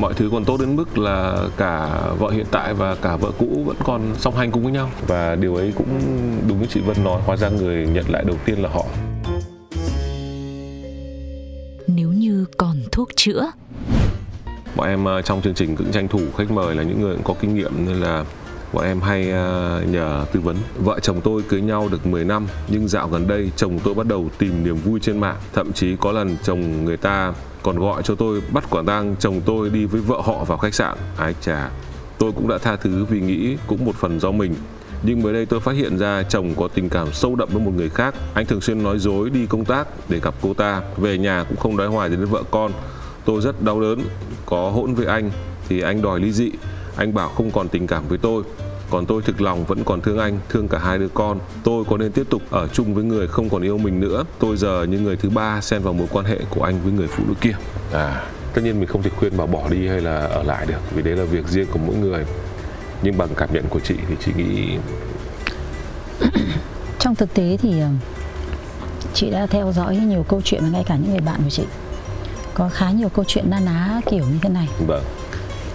[0.00, 3.62] mọi thứ còn tốt đến mức là cả vợ hiện tại và cả vợ cũ
[3.66, 4.90] vẫn còn song hành cùng với nhau.
[5.06, 6.00] Và điều ấy cũng
[6.48, 8.84] đúng như chị Vân nói hóa ra người nhận lại đầu tiên là họ.
[11.86, 13.50] Nếu như còn thuốc chữa.
[14.76, 17.34] Bọn em ờ, trong chương trình cũng tranh thủ khách mời là những người có
[17.40, 18.24] kinh nghiệm nên là
[18.72, 20.56] bọn em hay ờ, nhờ tư vấn.
[20.78, 24.06] Vợ chồng tôi cưới nhau được 10 năm nhưng dạo gần đây chồng tôi bắt
[24.06, 25.36] đầu tìm niềm vui trên mạng.
[25.52, 29.40] Thậm chí có lần chồng người ta còn gọi cho tôi bắt quả tang chồng
[29.46, 30.96] tôi đi với vợ họ vào khách sạn.
[31.16, 31.70] Ái chà,
[32.18, 34.54] tôi cũng đã tha thứ vì nghĩ cũng một phần do mình.
[35.02, 37.72] Nhưng mới đây tôi phát hiện ra chồng có tình cảm sâu đậm với một
[37.76, 38.14] người khác.
[38.34, 40.82] Anh thường xuyên nói dối đi công tác để gặp cô ta.
[40.96, 42.72] Về nhà cũng không nói hoài đến vợ con.
[43.24, 44.00] Tôi rất đau đớn.
[44.46, 45.30] Có hỗn với anh
[45.68, 46.50] thì anh đòi ly dị
[46.98, 48.42] anh bảo không còn tình cảm với tôi.
[48.90, 51.38] Còn tôi thực lòng vẫn còn thương anh thương cả hai đứa con.
[51.64, 54.24] Tôi có nên tiếp tục ở chung với người không còn yêu mình nữa?
[54.38, 57.06] Tôi giờ như người thứ ba xen vào mối quan hệ của anh với người
[57.06, 57.54] phụ nữ kia.
[57.92, 60.78] À tất nhiên mình không thể khuyên bà bỏ đi hay là ở lại được
[60.94, 62.24] vì đấy là việc riêng của mỗi người.
[63.02, 64.78] Nhưng bằng cảm nhận của chị thì chị nghĩ
[66.98, 67.88] trong thực tế thì ờ,
[69.14, 71.64] chị đã theo dõi nhiều câu chuyện và ngay cả những người bạn của chị.
[72.54, 74.68] Có khá nhiều câu chuyện na ná kiểu như thế này.
[74.86, 75.04] Vâng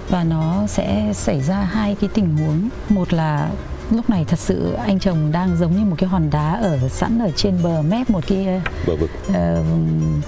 [0.09, 2.69] và nó sẽ xảy ra hai cái tình huống.
[2.89, 3.49] Một là
[3.91, 7.19] lúc này thật sự anh chồng đang giống như một cái hòn đá ở sẵn
[7.19, 9.09] ở trên bờ mép một cái bờ vực.
[9.29, 9.35] uh,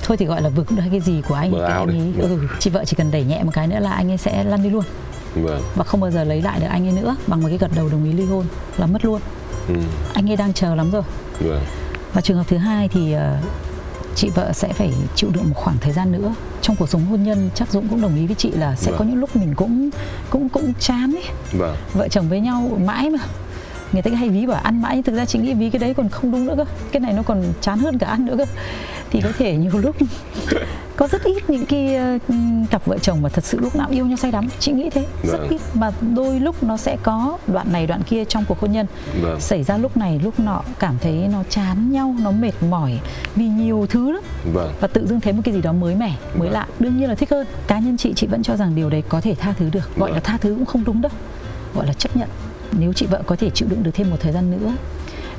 [0.03, 2.13] thôi thì gọi là vực hay cái gì của anh bờ cái anh ấy.
[2.17, 4.63] Ừ, chị vợ chỉ cần đẩy nhẹ một cái nữa là anh ấy sẽ lăn
[4.63, 4.83] đi luôn.
[5.35, 5.61] Vâng.
[5.75, 7.89] và không bao giờ lấy lại được anh ấy nữa bằng một cái gật đầu
[7.89, 8.45] đồng ý ly hôn
[8.77, 9.21] là mất luôn.
[9.67, 9.75] Ừ.
[10.13, 11.03] anh ấy đang chờ lắm rồi.
[11.39, 11.61] Vâng.
[12.13, 13.21] và trường hợp thứ hai thì uh,
[14.15, 16.33] chị vợ sẽ phải chịu đựng một khoảng thời gian nữa.
[16.61, 18.99] Trong cuộc sống hôn nhân chắc dũng cũng đồng ý với chị là sẽ vâng.
[18.99, 19.89] có những lúc mình cũng
[20.29, 21.23] cũng cũng chán ấy.
[21.51, 21.75] Vâng.
[21.93, 23.19] vợ chồng với nhau mãi mà.
[23.93, 26.09] Người ta hay ví bảo ăn mãi thực ra chị nghĩ ví cái đấy còn
[26.09, 26.65] không đúng nữa cơ.
[26.91, 28.45] Cái này nó còn chán hơn cả ăn nữa cơ.
[29.11, 29.95] Thì có thể nhiều lúc
[30.95, 32.21] có rất ít những cái uh,
[32.71, 34.47] cặp vợ chồng mà thật sự lúc nào yêu nhau say đắm.
[34.59, 35.49] Chị nghĩ thế rất vâng.
[35.49, 38.85] ít mà đôi lúc nó sẽ có đoạn này đoạn kia trong cuộc hôn nhân.
[39.21, 39.39] Vâng.
[39.39, 42.99] xảy ra lúc này lúc nọ cảm thấy nó chán nhau nó mệt mỏi
[43.35, 44.23] vì nhiều thứ lắm.
[44.53, 44.73] Vâng.
[44.79, 47.15] và tự dưng thấy một cái gì đó mới mẻ mới lạ đương nhiên là
[47.15, 47.47] thích hơn.
[47.67, 49.95] Cá nhân chị chị vẫn cho rằng điều đấy có thể tha thứ được.
[49.95, 51.11] Gọi là tha thứ cũng không đúng đâu.
[51.75, 52.29] Gọi là chấp nhận.
[52.79, 54.73] Nếu chị vợ có thể chịu đựng được thêm một thời gian nữa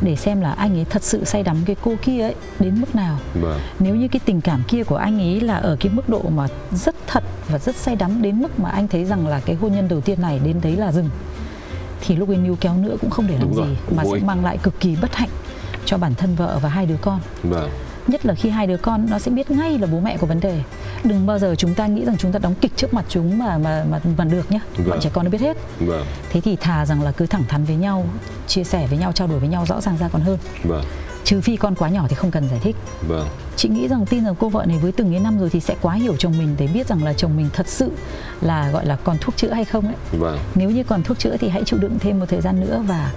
[0.00, 2.94] để xem là anh ấy thật sự say đắm cái cô kia ấy đến mức
[2.94, 3.18] nào.
[3.34, 3.60] Vâng.
[3.78, 6.46] nếu như cái tình cảm kia của anh ấy là ở cái mức độ mà
[6.72, 9.72] rất thật và rất say đắm đến mức mà anh thấy rằng là cái hôn
[9.72, 11.08] nhân đầu tiên này đến đấy là dừng
[12.00, 14.26] thì lúc ấy níu kéo nữa cũng không để làm Đúng gì rồi, mà sẽ
[14.26, 15.28] mang lại cực kỳ bất hạnh
[15.84, 17.20] cho bản thân vợ và hai đứa con.
[17.42, 17.70] Vâng
[18.08, 20.40] nhất là khi hai đứa con nó sẽ biết ngay là bố mẹ có vấn
[20.40, 20.60] đề.
[21.04, 23.58] Đừng bao giờ chúng ta nghĩ rằng chúng ta đóng kịch trước mặt chúng mà
[23.58, 24.60] mà mà mà được nhá.
[24.76, 24.90] Vâng.
[24.90, 25.56] bọn trẻ con nó biết hết.
[25.80, 26.06] Vâng.
[26.30, 28.06] thế thì thà rằng là cứ thẳng thắn với nhau
[28.46, 30.38] chia sẻ với nhau trao đổi với nhau rõ ràng ra còn hơn.
[30.64, 30.84] Vâng.
[31.24, 32.76] trừ phi con quá nhỏ thì không cần giải thích.
[33.08, 33.28] Vâng.
[33.56, 35.74] Chị nghĩ rằng tin rằng cô vợ này với từng ấy năm rồi thì sẽ
[35.82, 37.90] quá hiểu chồng mình để biết rằng là chồng mình thật sự
[38.40, 39.96] là gọi là còn thuốc chữa hay không ấy.
[40.12, 40.38] Vâng.
[40.54, 43.12] Nếu như còn thuốc chữa thì hãy chịu đựng thêm một thời gian nữa và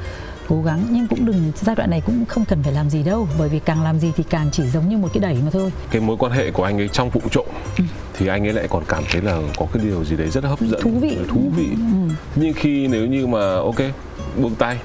[0.50, 3.28] cố gắng nhưng cũng đừng giai đoạn này cũng không cần phải làm gì đâu
[3.40, 5.72] bởi vì càng làm gì thì càng chỉ giống như một cái đẩy mà thôi
[5.92, 7.46] cái mối quan hệ của anh ấy trong vụ trộm
[7.78, 7.84] ừ.
[8.14, 10.62] thì anh ấy lại còn cảm thấy là có cái điều gì đấy rất hấp
[10.62, 12.14] dẫn thú vị thú vị ừ.
[12.36, 13.80] nhưng khi nếu như mà ok
[14.42, 14.78] buông tay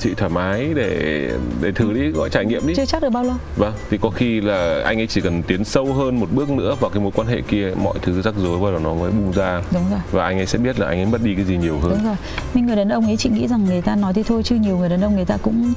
[0.00, 1.30] chị thoải mái để
[1.60, 2.74] để thử đi gọi trải nghiệm đi.
[2.76, 3.36] Chưa chắc được bao lâu.
[3.56, 6.76] Vâng thì có khi là anh ấy chỉ cần tiến sâu hơn một bước nữa
[6.80, 9.62] vào cái mối quan hệ kia mọi thứ rắc rối đầu nó mới bung ra.
[9.72, 10.00] Đúng rồi.
[10.10, 11.90] Và anh ấy sẽ biết là anh ấy mất đi cái gì nhiều hơn.
[11.90, 12.16] Đúng rồi.
[12.54, 14.78] Nhưng người đàn ông ấy chị nghĩ rằng người ta nói thế thôi chứ nhiều
[14.78, 15.72] người đàn ông người ta cũng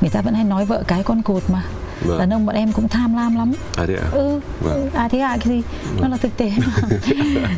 [0.00, 1.62] người ta vẫn hay nói vợ cái con cột mà.
[2.04, 2.18] Vâng.
[2.18, 3.52] đàn ông bọn em cũng tham lam lắm.
[3.76, 4.08] À thế à?
[4.12, 4.40] Ừ.
[4.60, 4.90] Vâng.
[4.94, 5.62] à thế à cái gì?
[5.92, 6.02] Vâng.
[6.02, 6.88] nó là thực tế mà.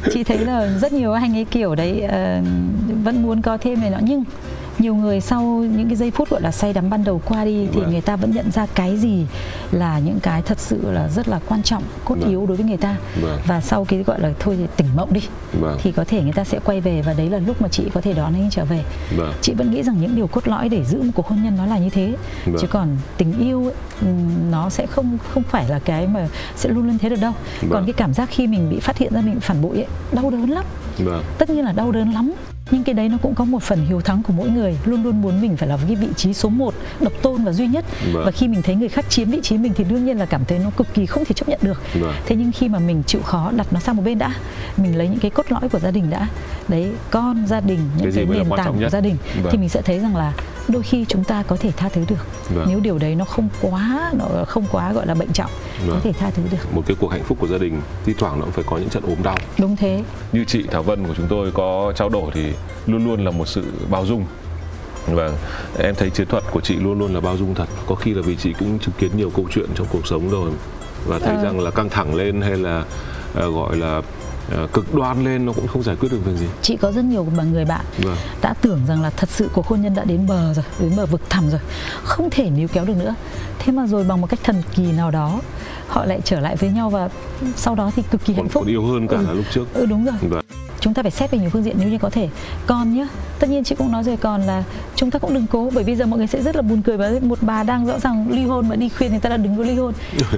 [0.13, 2.47] Chị thấy là rất nhiều anh ấy kiểu đấy uh,
[3.05, 3.99] vẫn muốn có thêm này nọ.
[4.03, 4.25] Nhưng
[4.81, 7.69] nhiều người sau những cái giây phút gọi là say đắm ban đầu qua đi
[7.73, 9.27] thì người ta vẫn nhận ra cái gì
[9.73, 12.31] là những cái thật sự là rất là quan trọng cốt vâng.
[12.31, 12.97] yếu đối với người ta.
[13.21, 13.39] Vâng.
[13.47, 15.21] và sau cái gọi là thôi thì tỉnh mộng đi
[15.61, 15.79] vâng.
[15.83, 18.01] thì có thể người ta sẽ quay về và đấy là lúc mà chị có
[18.01, 18.85] thể đón anh trở về.
[19.41, 21.67] Chị vẫn nghĩ rằng những điều cốt lõi để giữ một cuộc hôn nhân nó
[21.67, 22.17] là như thế.
[22.61, 23.75] Chứ còn tình yêu ấy,
[24.51, 27.33] nó sẽ không không phải là cái mà sẽ luôn luôn thế được đâu.
[27.71, 30.31] Còn cái cảm giác khi mình bị phát hiện ra mình phản bội ấy đau
[30.31, 30.65] đớn lắm.
[31.39, 32.33] Tất nhiên là đau đớn lắm
[32.71, 35.23] nhưng cái đấy nó cũng có một phần hiếu thắng của mỗi người luôn luôn
[35.23, 38.25] muốn mình phải là cái vị trí số 1 độc tôn và duy nhất vâng.
[38.25, 40.45] và khi mình thấy người khác chiếm vị trí mình thì đương nhiên là cảm
[40.45, 42.15] thấy nó cực kỳ không thể chấp nhận được vâng.
[42.27, 44.35] thế nhưng khi mà mình chịu khó đặt nó sang một bên đã
[44.77, 46.29] mình lấy những cái cốt lõi của gia đình đã
[46.69, 49.53] đấy con gia đình những cái, cái nền tảng của gia đình vâng.
[49.53, 50.33] thì mình sẽ thấy rằng là
[50.71, 52.67] đôi khi chúng ta có thể tha thứ được vâng.
[52.69, 55.51] nếu điều đấy nó không quá nó không quá gọi là bệnh trọng
[55.87, 55.91] vâng.
[55.91, 58.39] có thể tha thứ được một cái cuộc hạnh phúc của gia đình thi thoảng
[58.39, 61.15] nó cũng phải có những trận ốm đau đúng thế như chị Thảo Vân của
[61.17, 62.53] chúng tôi có trao đổi thì
[62.87, 64.25] luôn luôn là một sự bao dung
[65.07, 65.37] Vâng,
[65.79, 67.67] em thấy chiến thuật của chị luôn luôn là bao dung thật.
[67.87, 70.51] Có khi là vì chị cũng chứng kiến nhiều câu chuyện trong cuộc sống rồi
[71.07, 71.43] và thấy à.
[71.43, 72.85] rằng là căng thẳng lên hay là
[73.39, 74.03] uh, gọi là
[74.65, 76.47] uh, cực đoan lên nó cũng không giải quyết được việc gì.
[76.63, 78.17] Chị có rất nhiều bằng người bạn vâng.
[78.43, 81.07] đã tưởng rằng là thật sự cuộc hôn nhân đã đến bờ rồi, đến bờ
[81.07, 81.61] vực thẳm rồi,
[82.03, 83.15] không thể níu kéo được nữa.
[83.59, 85.41] Thế mà rồi bằng một cách thần kỳ nào đó
[85.89, 87.09] họ lại trở lại với nhau và
[87.57, 88.63] sau đó thì cực kỳ hạnh phúc.
[88.63, 89.35] Còn yêu hơn cả ừ.
[89.35, 89.75] lúc trước.
[89.75, 90.15] Ừ đúng rồi.
[90.21, 90.43] Vâng
[90.81, 92.29] chúng ta phải xét về nhiều phương diện nếu như có thể
[92.67, 93.09] còn nhá
[93.39, 94.65] tất nhiên chị cũng nói rồi còn là
[94.97, 96.97] chúng ta cũng đừng cố bởi vì giờ mọi người sẽ rất là buồn cười
[96.97, 99.57] và một bà đang rõ ràng ly hôn mà đi khuyên người ta là đừng
[99.57, 99.93] có ly hôn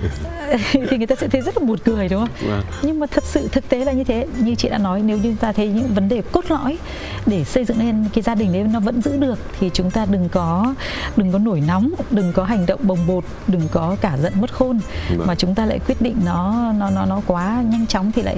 [0.91, 2.63] thì người ta sẽ thấy rất là buồn cười đúng không vâng.
[2.83, 5.37] nhưng mà thật sự thực tế là như thế như chị đã nói nếu như
[5.41, 6.79] ta thấy những vấn đề cốt lõi
[7.27, 10.07] để xây dựng lên cái gia đình đấy nó vẫn giữ được thì chúng ta
[10.11, 10.75] đừng có
[11.17, 14.55] đừng có nổi nóng đừng có hành động bồng bột đừng có cả giận mất
[14.55, 14.81] khôn
[15.17, 15.27] vâng.
[15.27, 18.37] mà chúng ta lại quyết định nó nó nó nó quá nhanh chóng thì lại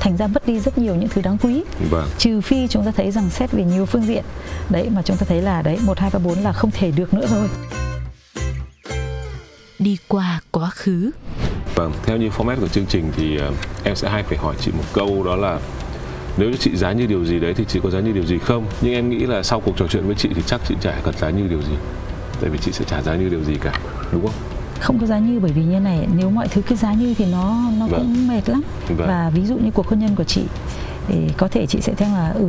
[0.00, 1.62] thành ra mất đi rất nhiều những thứ đáng quý.
[1.90, 2.08] Vâng.
[2.18, 4.24] trừ phi chúng ta thấy rằng xét về nhiều phương diện.
[4.70, 7.14] Đấy mà chúng ta thấy là đấy một hai ba bốn là không thể được
[7.14, 7.48] nữa rồi.
[9.78, 11.10] Đi qua quá khứ.
[11.74, 14.70] Vâng theo như format của chương trình thì uh, em sẽ hay phải hỏi chị
[14.76, 15.58] một câu đó là
[16.36, 18.66] nếu chị giá như điều gì đấy thì chị có giá như điều gì không?
[18.80, 21.14] Nhưng em nghĩ là sau cuộc trò chuyện với chị thì chắc chị chả cần
[21.18, 21.74] giá như điều gì.
[22.40, 23.80] Tại vì chị sẽ trả giá như điều gì cả
[24.12, 24.34] đúng không?
[24.80, 27.24] Không có giá như bởi vì như này nếu mọi thứ cứ giá như thì
[27.32, 28.00] nó nó vâng.
[28.00, 28.62] cũng mệt lắm.
[28.88, 29.08] Vâng.
[29.08, 30.42] và ví dụ như cuộc hôn nhân của chị
[31.10, 32.48] thì có thể chị sẽ thấy là ừ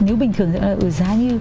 [0.00, 1.38] nếu bình thường là ừ giá như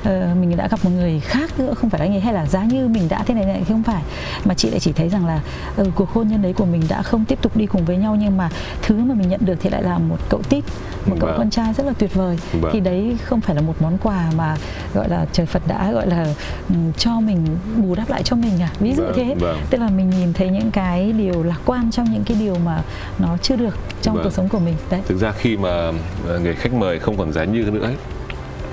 [0.00, 2.46] uh, mình đã gặp một người khác nữa không phải là anh ấy hay là
[2.46, 4.02] giá như mình đã thế này này không phải
[4.44, 5.40] mà chị lại chỉ thấy rằng là
[5.76, 8.16] ừ, cuộc hôn nhân đấy của mình đã không tiếp tục đi cùng với nhau
[8.20, 8.50] nhưng mà
[8.82, 10.64] thứ mà mình nhận được thì lại là một cậu tít
[11.06, 11.38] một cậu vâng.
[11.38, 12.70] con trai rất là tuyệt vời vâng.
[12.72, 14.56] thì đấy không phải là một món quà mà
[14.94, 16.26] gọi là trời Phật đã gọi là
[16.68, 17.46] um, cho mình
[17.76, 19.12] bù đắp lại cho mình à ví dụ vâng.
[19.16, 19.60] thế vâng.
[19.70, 22.82] tức là mình nhìn thấy những cái điều lạc quan trong những cái điều mà
[23.18, 24.24] nó chưa được trong vâng.
[24.24, 25.92] cuộc sống của mình đấy thực ra khi mà
[26.26, 27.94] ờ, người khách mời không còn giá như nữa ấy,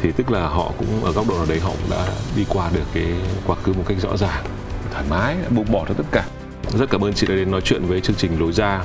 [0.06, 2.70] thì tức là họ cũng ở góc độ nào đấy họ cũng đã đi qua
[2.74, 3.08] được cái
[3.47, 4.45] quá khứ một cách rõ ràng,
[4.91, 6.26] thoải mái, buông bỏ được tất cả.
[6.74, 8.82] Rất cảm ơn chị đã đến nói chuyện với chương trình lối ra.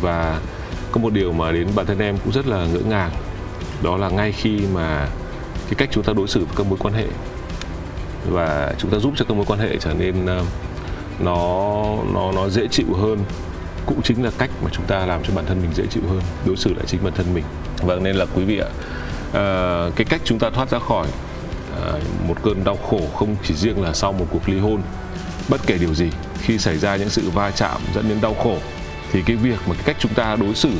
[0.00, 0.40] Và
[0.92, 3.10] có một điều mà đến bản thân em cũng rất là ngỡ ngàng,
[3.82, 5.08] đó là ngay khi mà
[5.66, 7.06] cái cách chúng ta đối xử với các mối quan hệ
[8.30, 10.44] và chúng ta giúp cho các mối quan hệ trở nên ờ,
[11.20, 13.18] nó nó nó dễ chịu hơn
[13.86, 16.20] cũng chính là cách mà chúng ta làm cho bản thân mình dễ chịu hơn,
[16.46, 17.44] đối xử lại chính bản thân mình.
[17.82, 18.68] Vâng nên là quý vị ạ
[19.34, 23.54] Ờ, cái cách chúng ta thoát ra khỏi uh, một cơn đau khổ không chỉ
[23.54, 24.82] riêng là sau một cuộc ly hôn
[25.48, 26.10] bất kể điều gì
[26.42, 28.58] khi xảy ra những sự va chạm dẫn đến đau khổ
[29.12, 30.70] thì cái việc mà cái cách chúng ta đối xử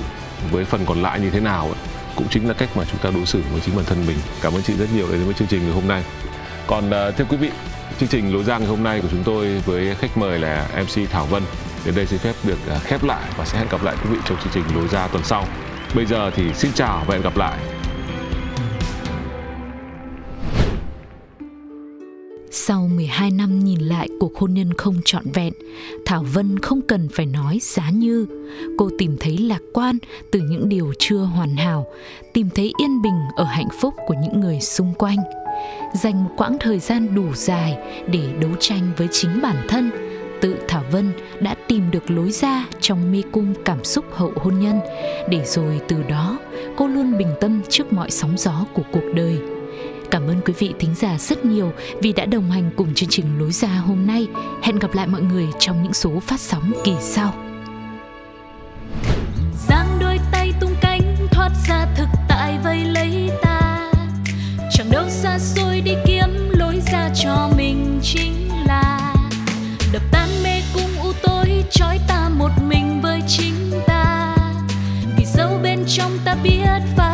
[0.50, 1.78] với phần còn lại như thế nào ấy,
[2.16, 4.16] cũng chính là cách mà chúng ta đối xử với chính bản thân mình.
[4.42, 6.02] Cảm ơn chị rất nhiều đến với chương trình ngày hôm nay.
[6.66, 7.50] Còn uh, thưa quý vị
[8.00, 11.10] chương trình lối ra ngày hôm nay của chúng tôi với khách mời là mc
[11.10, 11.42] thảo vân.
[11.84, 14.38] Đến đây xin phép được khép lại và sẽ hẹn gặp lại quý vị trong
[14.38, 15.46] chương trình lối ra tuần sau.
[15.94, 17.73] Bây giờ thì xin chào và hẹn gặp lại.
[22.56, 25.52] Sau 12 năm nhìn lại cuộc hôn nhân không trọn vẹn,
[26.06, 28.26] Thảo Vân không cần phải nói giá như.
[28.78, 29.98] Cô tìm thấy lạc quan
[30.30, 31.86] từ những điều chưa hoàn hảo,
[32.32, 35.18] tìm thấy yên bình ở hạnh phúc của những người xung quanh.
[35.94, 39.90] Dành một quãng thời gian đủ dài để đấu tranh với chính bản thân,
[40.40, 44.58] tự Thảo Vân đã tìm được lối ra trong mê cung cảm xúc hậu hôn
[44.58, 44.80] nhân,
[45.28, 46.38] để rồi từ đó
[46.76, 49.53] cô luôn bình tâm trước mọi sóng gió của cuộc đời.
[50.10, 53.38] Cảm ơn quý vị thính giả rất nhiều vì đã đồng hành cùng chương trình
[53.38, 54.26] Lối ra hôm nay.
[54.62, 57.34] Hẹn gặp lại mọi người trong những số phát sóng kỳ sau.
[59.68, 63.90] Giang đôi tay tung cánh, thoát ra thực tại vây lấy ta.
[64.72, 69.14] Chẳng đâu xa xôi đi kiếm lối ra cho mình chính là
[69.92, 74.36] đập tan mê cung u tối, trói ta một mình với chính ta.
[75.16, 77.13] Vì sâu bên trong ta biết phải